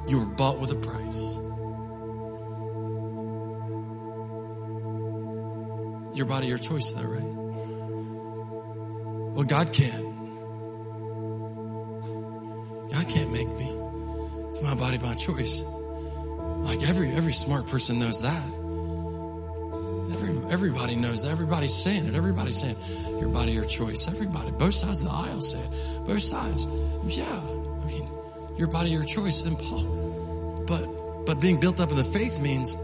You 0.08 0.20
were 0.20 0.34
bought 0.34 0.58
with 0.58 0.72
a 0.72 0.76
price. 0.76 1.36
Your 6.16 6.26
body, 6.26 6.46
your 6.46 6.58
choice 6.58 6.92
though, 6.92 7.06
right? 7.06 7.22
Well, 9.34 9.44
God 9.44 9.72
can't. 9.72 10.02
God 12.92 13.08
can't 13.08 13.30
make 13.30 13.48
me. 13.48 13.70
It's 14.48 14.62
my 14.62 14.74
body, 14.74 14.98
my 14.98 15.14
choice. 15.14 15.60
Like 15.60 16.82
every 16.88 17.10
every 17.10 17.32
smart 17.34 17.68
person 17.68 17.98
knows 17.98 18.22
that. 18.22 18.44
Every 20.12 20.52
everybody 20.52 20.96
knows 20.96 21.24
that. 21.24 21.30
Everybody's 21.30 21.74
saying 21.74 22.06
it. 22.06 22.14
Everybody's 22.14 22.58
saying 22.58 22.76
your 23.20 23.28
body, 23.28 23.52
your 23.52 23.64
choice. 23.64 24.08
Everybody, 24.08 24.50
both 24.52 24.74
sides 24.74 25.02
of 25.02 25.08
the 25.08 25.14
aisle 25.14 25.40
said. 25.40 26.06
Both 26.06 26.22
sides. 26.22 26.66
Yeah. 27.04 27.24
I 27.24 27.86
mean, 27.86 28.08
your 28.56 28.68
body, 28.68 28.90
your 28.90 29.04
choice. 29.04 29.44
And 29.44 29.58
Paul. 29.58 30.64
But 30.66 31.26
but 31.26 31.40
being 31.40 31.60
built 31.60 31.80
up 31.80 31.90
in 31.90 31.96
the 31.96 32.04
faith 32.04 32.40
means 32.40 32.74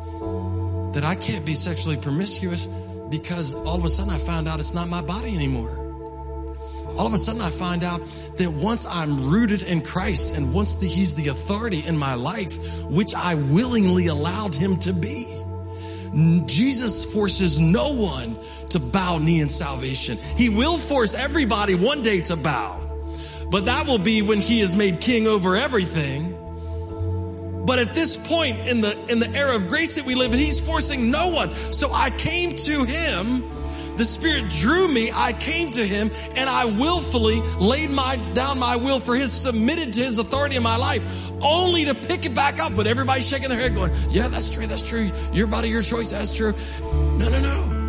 that 0.95 1.05
I 1.05 1.15
can't 1.15 1.45
be 1.45 1.55
sexually 1.55 1.97
promiscuous 1.97 2.67
because 3.11 3.55
all 3.55 3.77
of 3.77 3.85
a 3.85 3.89
sudden 3.89 4.13
I 4.13 4.19
found 4.19 4.49
out 4.49 4.59
it's 4.59 4.75
not 4.75 4.89
my 4.89 5.03
body 5.03 5.35
anymore 5.35 5.85
all 6.97 7.09
of 7.09 7.13
a 7.13 7.19
sudden 7.19 7.41
I 7.41 7.51
find 7.51 7.83
out 7.83 8.01
that 8.37 8.51
once 8.51 8.87
I'm 8.87 9.29
rooted 9.29 9.63
in 9.65 9.83
Christ 9.83 10.37
and 10.37 10.55
once 10.55 10.77
the, 10.77 10.87
He's 10.87 11.17
the 11.17 11.29
authority 11.29 11.85
in 11.85 11.97
my 11.97 12.15
life, 12.15 12.85
which 12.85 13.15
I 13.15 13.35
willingly 13.35 14.07
allowed 14.07 14.55
Him 14.55 14.79
to 14.81 14.93
be, 14.93 15.25
Jesus 16.47 17.13
forces 17.13 17.59
no 17.59 17.97
one 17.97 18.37
to 18.75 18.81
bow 18.81 19.19
knee 19.19 19.41
in 19.41 19.49
salvation. 19.49 20.19
He 20.37 20.51
will 20.51 20.79
force 20.79 21.15
everybody 21.15 21.75
one 21.75 22.03
day 22.03 22.21
to 22.23 22.37
bow, 22.37 22.81
but 23.51 23.65
that 23.65 23.87
will 23.87 23.99
be 23.99 24.23
when 24.23 24.39
He 24.39 24.61
is 24.61 24.77
made 24.77 25.01
king 25.01 25.27
over 25.27 25.57
everything. 25.57 26.41
But 27.67 27.79
at 27.79 27.95
this 27.95 28.17
point 28.17 28.69
in 28.69 28.83
the, 28.83 29.07
in 29.09 29.21
the 29.21 29.31
era 29.35 29.57
of 29.57 29.69
grace 29.69 29.97
that 29.97 30.05
we 30.05 30.15
live 30.15 30.33
in, 30.33 30.39
He's 30.39 30.61
forcing 30.61 31.11
no 31.11 31.31
one. 31.31 31.55
So 31.55 31.91
I 31.93 32.11
came 32.11 32.57
to 32.57 32.85
Him 32.85 33.51
the 33.97 34.05
Spirit 34.05 34.51
drew 34.51 34.89
me. 34.89 35.11
I 35.15 35.33
came 35.33 35.71
to 35.71 35.87
Him 35.87 36.11
and 36.37 36.51
I 36.51 36.65
willfully 36.65 37.41
laid 37.61 37.91
my, 37.91 38.19
down 38.35 38.59
my 38.59 38.77
will 38.77 38.99
for 38.99 39.15
His, 39.15 39.33
submitted 39.33 39.95
to 39.95 40.01
His 40.01 40.19
authority 40.19 40.57
in 40.57 40.63
my 40.63 40.77
life, 40.77 41.31
only 41.43 41.85
to 41.85 41.95
pick 41.95 42.27
it 42.27 42.35
back 42.35 42.61
up. 42.61 42.73
But 42.77 42.87
everybody's 42.87 43.29
shaking 43.29 43.49
their 43.49 43.61
head 43.61 43.75
going, 43.75 43.93
yeah, 44.11 44.29
that's 44.29 44.53
true. 44.53 44.67
That's 44.67 44.89
true. 44.89 45.11
Your 45.33 45.47
body, 45.47 45.69
your 45.69 45.83
choice. 45.83 46.11
That's 46.11 46.37
true. 46.37 46.53
No, 47.19 47.29
no, 47.29 47.41
no. 47.41 47.84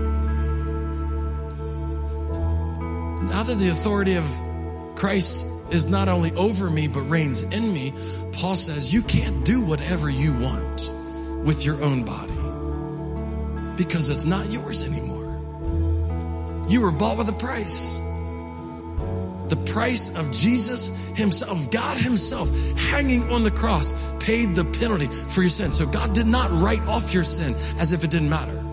Now 3.29 3.43
that 3.43 3.57
the 3.57 3.69
authority 3.69 4.15
of 4.15 4.25
Christ 4.95 5.47
is 5.71 5.89
not 5.89 6.07
only 6.09 6.31
over 6.33 6.69
me, 6.69 6.87
but 6.87 7.01
reigns 7.01 7.43
in 7.43 7.73
me, 7.73 7.91
Paul 8.33 8.55
says 8.55 8.93
you 8.93 9.01
can't 9.01 9.45
do 9.45 9.65
whatever 9.65 10.09
you 10.09 10.33
want 10.33 10.91
with 11.43 11.65
your 11.65 11.83
own 11.83 12.05
body. 12.05 12.33
Because 13.77 14.09
it's 14.09 14.25
not 14.25 14.51
yours 14.51 14.87
anymore. 14.87 15.25
You 16.69 16.81
were 16.81 16.91
bought 16.91 17.17
with 17.17 17.29
a 17.29 17.37
price. 17.37 17.97
The 19.49 19.57
price 19.71 20.17
of 20.17 20.31
Jesus 20.31 20.89
himself, 21.15 21.69
God 21.71 21.97
himself 21.97 22.49
hanging 22.89 23.23
on 23.31 23.43
the 23.43 23.51
cross 23.51 23.93
paid 24.19 24.55
the 24.55 24.65
penalty 24.79 25.07
for 25.07 25.41
your 25.41 25.49
sin. 25.49 25.71
So 25.71 25.85
God 25.85 26.13
did 26.13 26.25
not 26.25 26.51
write 26.51 26.81
off 26.87 27.13
your 27.13 27.23
sin 27.23 27.53
as 27.79 27.93
if 27.93 28.03
it 28.03 28.11
didn't 28.11 28.29
matter. 28.29 28.64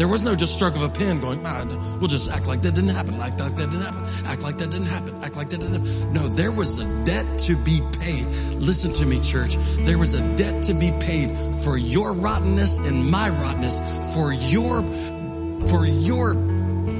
There 0.00 0.08
was 0.08 0.24
no 0.24 0.34
just 0.34 0.54
stroke 0.54 0.76
of 0.76 0.82
a 0.82 0.88
pen 0.88 1.20
going, 1.20 1.42
ah, 1.44 1.62
we'll 2.00 2.08
just 2.08 2.30
act 2.30 2.46
like 2.46 2.62
that 2.62 2.74
didn't 2.74 2.94
happen, 2.94 3.20
act 3.20 3.38
like 3.38 3.54
that 3.56 3.68
didn't 3.68 3.82
happen, 3.82 4.26
act 4.26 4.40
like 4.40 4.56
that 4.56 4.70
didn't 4.70 4.86
happen, 4.86 5.22
act 5.22 5.36
like 5.36 5.50
that 5.50 5.60
didn't 5.60 5.84
happen. 5.84 6.12
No, 6.14 6.20
there 6.20 6.50
was 6.50 6.80
a 6.80 7.04
debt 7.04 7.38
to 7.40 7.54
be 7.54 7.82
paid. 8.00 8.24
Listen 8.56 8.94
to 8.94 9.04
me, 9.04 9.20
church. 9.20 9.56
There 9.84 9.98
was 9.98 10.14
a 10.14 10.36
debt 10.38 10.62
to 10.64 10.72
be 10.72 10.90
paid 11.00 11.36
for 11.64 11.76
your 11.76 12.14
rottenness 12.14 12.78
and 12.78 13.10
my 13.10 13.28
rottenness, 13.28 13.78
for 14.14 14.32
your, 14.32 14.82
for 15.68 15.84
your 15.84 16.32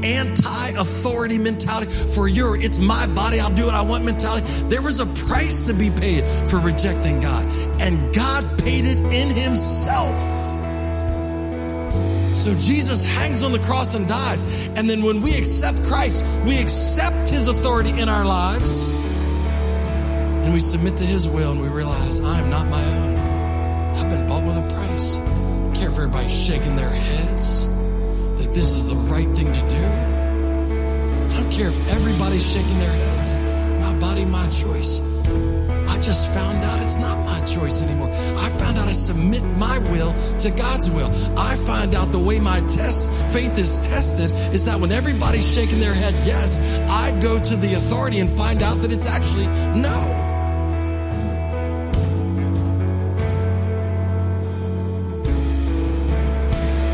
anti-authority 0.05 1.38
mentality, 1.38 1.90
for 1.90 2.28
your, 2.28 2.55
it's 2.55 2.78
my 2.78 3.07
body, 3.14 3.40
I'll 3.40 3.55
do 3.55 3.64
what 3.64 3.74
I 3.74 3.80
want 3.80 4.05
mentality. 4.05 4.46
There 4.68 4.82
was 4.82 5.01
a 5.01 5.07
price 5.07 5.68
to 5.68 5.74
be 5.74 5.88
paid 5.88 6.22
for 6.51 6.59
rejecting 6.59 7.22
God 7.22 7.46
and 7.80 8.14
God 8.14 8.59
paid 8.59 8.84
it 8.84 8.98
in 8.98 9.34
himself. 9.34 10.49
So 12.41 12.57
Jesus 12.57 13.05
hangs 13.05 13.45
on 13.45 13.53
the 13.53 13.59
cross 13.59 13.95
and 13.95 14.09
dies. 14.09 14.68
And 14.68 14.88
then 14.88 15.05
when 15.05 15.20
we 15.20 15.36
accept 15.36 15.76
Christ, 15.84 16.24
we 16.47 16.59
accept 16.59 17.28
his 17.28 17.49
authority 17.49 17.91
in 17.91 18.09
our 18.09 18.24
lives. 18.24 18.97
And 18.97 20.55
we 20.55 20.59
submit 20.59 20.97
to 20.97 21.05
his 21.05 21.28
will 21.28 21.53
and 21.53 21.61
we 21.61 21.68
realize 21.68 22.18
I 22.18 22.41
am 22.41 22.49
not 22.49 22.66
my 22.66 22.82
own. 22.82 23.18
I've 23.95 24.09
been 24.09 24.26
bought 24.26 24.47
with 24.47 24.57
a 24.57 24.74
price. 24.74 25.18
I 25.18 25.24
don't 25.26 25.74
care 25.76 25.91
if 25.91 25.99
everybody's 25.99 26.47
shaking 26.47 26.76
their 26.76 26.88
heads 26.88 27.66
that 27.66 28.55
this 28.55 28.72
is 28.72 28.88
the 28.88 28.97
right 28.97 29.28
thing 29.36 29.53
to 29.53 29.68
do. 29.68 29.84
I 29.84 31.43
don't 31.43 31.53
care 31.53 31.68
if 31.68 31.88
everybody's 31.88 32.51
shaking 32.51 32.78
their 32.78 32.91
heads. 32.91 33.36
My 33.82 34.01
body, 34.01 34.24
my 34.24 34.49
choice. 34.49 35.09
I 35.91 35.99
just 35.99 36.30
found 36.30 36.64
out 36.64 36.80
it's 36.80 36.99
not 36.99 37.18
my 37.26 37.41
choice 37.45 37.82
anymore. 37.82 38.09
I 38.11 38.49
found 38.49 38.78
out 38.78 38.86
I 38.86 38.93
submit 38.93 39.43
my 39.59 39.78
will 39.91 40.12
to 40.38 40.51
God's 40.51 40.88
will. 40.88 41.11
I 41.36 41.57
find 41.57 41.97
out 41.97 42.12
the 42.12 42.20
way 42.20 42.38
my 42.38 42.61
test, 42.61 43.11
faith 43.34 43.59
is 43.59 43.88
tested 43.88 44.30
is 44.55 44.66
that 44.66 44.78
when 44.80 44.93
everybody's 44.93 45.53
shaking 45.53 45.80
their 45.80 45.93
head 45.93 46.14
yes, 46.24 46.61
I 46.88 47.20
go 47.20 47.43
to 47.43 47.57
the 47.57 47.74
authority 47.74 48.20
and 48.20 48.30
find 48.30 48.62
out 48.62 48.76
that 48.82 48.93
it's 48.93 49.09
actually 49.09 49.47
no. 49.80 49.99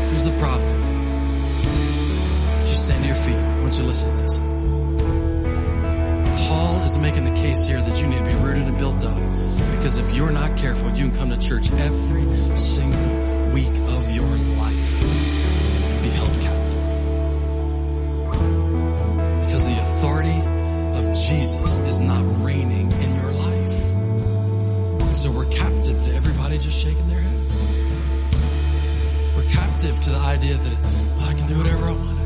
Here's 0.09 0.25
the 0.25 0.37
problem. 0.39 0.73
Just 2.61 2.87
stand 2.87 3.01
to 3.03 3.07
your 3.07 3.15
feet. 3.15 3.35
I 3.35 3.61
want 3.61 3.73
you 3.73 3.81
to 3.81 3.87
listen 3.87 4.09
to 4.09 4.23
this 4.23 4.46
is 6.87 6.97
making 6.99 7.25
the 7.25 7.31
case 7.31 7.67
here 7.67 7.81
that 7.81 8.01
you 8.01 8.07
need 8.07 8.19
to 8.19 8.23
be 8.23 8.33
rooted 8.35 8.63
and 8.63 8.77
built 8.77 9.03
up. 9.03 9.17
Because 9.75 9.97
if 9.97 10.15
you're 10.15 10.31
not 10.31 10.57
careful, 10.57 10.89
you 10.91 11.09
can 11.09 11.17
come 11.17 11.29
to 11.31 11.39
church 11.39 11.69
every 11.73 12.23
single 12.55 13.51
week 13.51 13.75
of 13.97 14.11
your 14.11 14.29
life 14.55 15.03
and 15.03 16.01
be 16.01 16.09
held 16.09 16.31
captive. 16.39 16.87
Because 19.43 19.67
the 19.67 19.77
authority 19.81 20.39
of 20.99 21.13
Jesus 21.13 21.79
is 21.79 21.99
not 21.99 22.23
reigning 22.45 22.89
in 22.89 23.15
your 23.15 23.31
life. 23.31 23.85
And 25.01 25.15
so 25.15 25.31
we're 25.31 25.51
captive 25.51 26.01
to 26.05 26.15
everybody 26.15 26.57
just 26.57 26.79
shaking 26.81 27.07
their 27.07 27.19
heads. 27.19 27.63
We're 29.35 29.49
captive 29.49 29.99
to 29.99 30.09
the 30.09 30.19
idea 30.19 30.53
that 30.53 30.73
well, 31.17 31.29
I 31.29 31.33
can 31.33 31.47
do 31.47 31.57
whatever 31.57 31.89
I 31.89 31.91
want. 31.91 32.16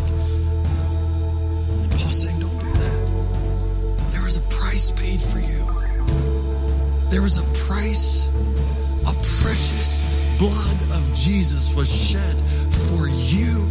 There 7.11 7.21
was 7.21 7.37
a 7.39 7.67
price, 7.67 8.29
a 9.01 9.13
precious 9.43 9.99
blood 10.39 10.81
of 10.95 11.13
Jesus 11.13 11.75
was 11.75 11.91
shed 11.91 12.35
for 12.87 13.05
you. 13.09 13.67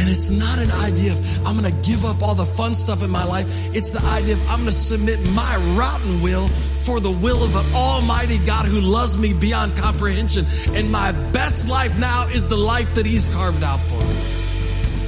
And 0.00 0.08
it's 0.08 0.30
not 0.30 0.58
an 0.58 0.72
idea 0.82 1.12
of 1.12 1.46
I'm 1.46 1.56
going 1.56 1.72
to 1.72 1.88
give 1.88 2.04
up 2.04 2.22
all 2.24 2.34
the 2.34 2.44
fun 2.44 2.74
stuff 2.74 3.04
in 3.04 3.10
my 3.10 3.24
life. 3.24 3.46
It's 3.72 3.90
the 3.90 4.04
idea 4.04 4.34
of 4.34 4.40
I'm 4.50 4.58
going 4.60 4.66
to 4.66 4.72
submit 4.72 5.20
my 5.30 5.76
rotten 5.78 6.20
will 6.20 6.48
for 6.48 6.98
the 6.98 7.12
will 7.12 7.44
of 7.44 7.54
an 7.54 7.72
almighty 7.72 8.38
God 8.38 8.66
who 8.66 8.80
loves 8.80 9.16
me 9.16 9.32
beyond 9.32 9.76
comprehension. 9.76 10.46
And 10.74 10.90
my 10.90 11.12
best 11.30 11.68
life 11.68 11.96
now 12.00 12.26
is 12.34 12.48
the 12.48 12.56
life 12.56 12.96
that 12.96 13.06
he's 13.06 13.32
carved 13.32 13.62
out 13.62 13.80
for 13.80 13.96
me. 13.96 14.19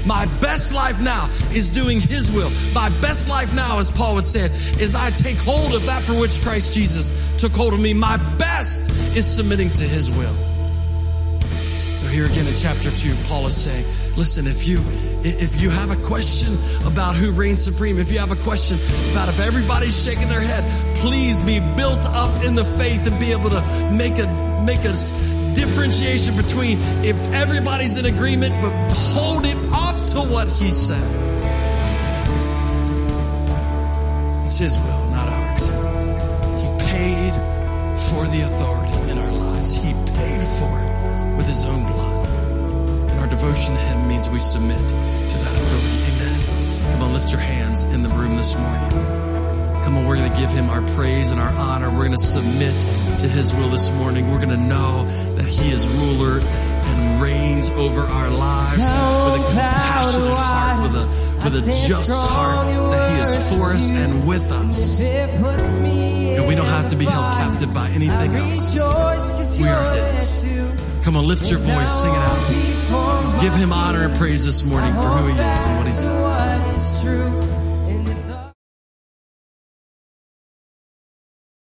My 0.07 0.27
best 0.41 0.75
life 0.75 1.01
now 1.01 1.29
is 1.53 1.71
doing 1.71 2.01
His 2.01 2.33
will. 2.33 2.51
My 2.73 2.89
best 3.01 3.29
life 3.29 3.55
now, 3.55 3.79
as 3.79 3.91
Paul 3.91 4.15
would 4.17 4.27
say, 4.27 4.47
is 4.47 4.95
I 4.95 5.11
take 5.11 5.39
hold 5.39 5.75
of 5.75 5.87
that 5.87 6.03
for 6.03 6.19
which 6.19 6.41
Christ 6.43 6.75
Jesus 6.75 7.37
took 7.37 7.53
hold 7.53 7.75
of 7.75 7.81
me. 7.81 7.95
My 7.95 8.17
best 8.39 8.91
is 9.17 9.27
submitting 9.27 9.71
to 9.71 9.85
His 9.85 10.11
will. 10.11 10.35
So 12.03 12.09
here 12.09 12.27
again 12.27 12.49
in 12.49 12.55
chapter 12.57 12.91
two, 12.91 13.15
Paul 13.25 13.47
is 13.47 13.57
saying, 13.57 13.87
listen, 14.17 14.49
if 14.49 14.67
you, 14.67 14.83
if 15.23 15.61
you 15.61 15.71
have 15.71 15.93
a 15.93 16.07
question 16.07 16.59
about 16.85 17.15
who 17.15 17.31
reigns 17.31 17.63
supreme, 17.63 18.01
if 18.01 18.11
you 18.11 18.19
have 18.19 18.33
a 18.33 18.43
question 18.43 18.77
about 19.13 19.29
if 19.29 19.39
everybody's 19.39 20.03
shaking 20.05 20.29
their 20.29 20.41
head, 20.41 20.97
please 20.97 21.39
be 21.39 21.61
built 21.77 22.05
up 22.07 22.43
in 22.43 22.57
the 22.57 22.65
faith 22.65 23.07
and 23.07 23.21
be 23.21 23.31
able 23.31 23.51
to 23.51 23.61
make 23.93 24.19
a, 24.19 24.27
make 24.67 24.85
a 24.85 24.93
differentiation 25.55 26.37
between 26.37 26.81
if 27.05 27.17
everybody's 27.33 27.97
in 27.99 28.07
agreement, 28.07 28.55
but 28.63 28.73
hold 28.93 29.45
it 29.45 29.57
up 29.73 30.07
to 30.09 30.21
what 30.21 30.49
he 30.49 30.71
said. 30.71 31.03
It's 34.45 34.59
his 34.59 34.79
will, 34.79 35.11
not 35.11 35.29
ours. 35.29 35.69
He 36.61 36.69
paid 36.93 37.33
for 38.11 38.27
the 38.27 38.43
authority 38.45 39.11
in 39.11 39.19
our 39.19 39.33
lives. 39.33 39.75
He 39.77 39.93
paid 39.93 40.43
for 40.43 40.81
it 40.83 41.37
with 41.37 41.47
his 41.47 41.65
own 41.65 41.83
blood. 41.91 42.29
And 43.11 43.21
our 43.21 43.29
devotion 43.29 43.75
to 43.75 43.81
him 43.81 44.09
means 44.09 44.29
we 44.29 44.39
submit 44.39 44.89
to 44.89 45.39
that 45.39 45.57
authority. 45.57 46.03
Amen. 46.13 46.93
Come 46.93 47.03
on, 47.05 47.13
lift 47.15 47.31
your 47.33 47.41
hands 47.41 47.85
in 47.85 48.03
the 48.03 48.11
room 48.11 48.37
this 48.37 48.57
morning. 48.59 48.91
Come 49.85 49.97
on, 49.97 50.07
we're 50.07 50.17
going 50.17 50.31
to 50.31 50.39
give 50.39 50.51
him 50.51 50.71
our 50.71 50.83
praise 50.95 51.33
and 51.33 51.41
our 51.41 51.53
honor. 51.53 51.91
We're 51.91 52.05
going 52.07 52.13
to 52.13 52.19
submit 52.19 52.81
to 53.21 53.29
his 53.29 53.53
will 53.55 53.71
this 53.71 53.91
morning. 53.93 54.29
We're 54.29 54.45
going 54.45 54.51
to 54.51 54.69
know 54.69 55.07
that 55.37 55.47
he 55.47 55.73
is 55.73 55.87
ruler 55.89 56.41
and 56.41 57.23
reigns 57.23 57.71
over 57.71 58.01
our 58.01 58.31
lives 58.31 58.79
with 58.79 59.41
a 59.41 59.47
compassionate 59.49 60.37
heart, 60.37 60.83
with 60.83 60.95
a 60.97 61.23
with 61.45 61.55
a 61.57 61.67
just 61.89 62.11
heart 62.13 62.67
that 62.93 63.15
he 63.15 63.21
is 63.21 63.49
for 63.51 63.73
us 63.73 63.91
and 63.91 64.27
with 64.27 64.53
us. 64.53 65.01
And 65.03 66.47
we 66.47 66.55
don't 66.55 66.67
have 66.67 66.91
to 66.91 66.97
be 66.97 67.05
held 67.05 67.35
captive 67.35 67.75
by 67.75 67.89
anything 67.91 68.35
else. 68.35 68.77
We 69.59 69.69
are 69.69 69.93
his. 70.15 70.45
Come 71.05 71.17
on, 71.17 71.27
lift 71.27 71.51
your 71.51 71.59
voice, 71.59 71.91
sing 71.91 72.13
it 72.13 72.17
out. 72.17 73.41
Give 73.41 73.55
him 73.55 73.73
honor 73.73 74.05
and 74.05 74.15
praise 74.15 74.45
this 74.45 74.63
morning 74.65 74.93
for 74.95 75.09
who 75.09 75.27
he 75.27 75.33
is 75.33 75.67
and 75.67 75.77
what 75.77 75.87
he's 75.87 76.03
done. 76.07 77.42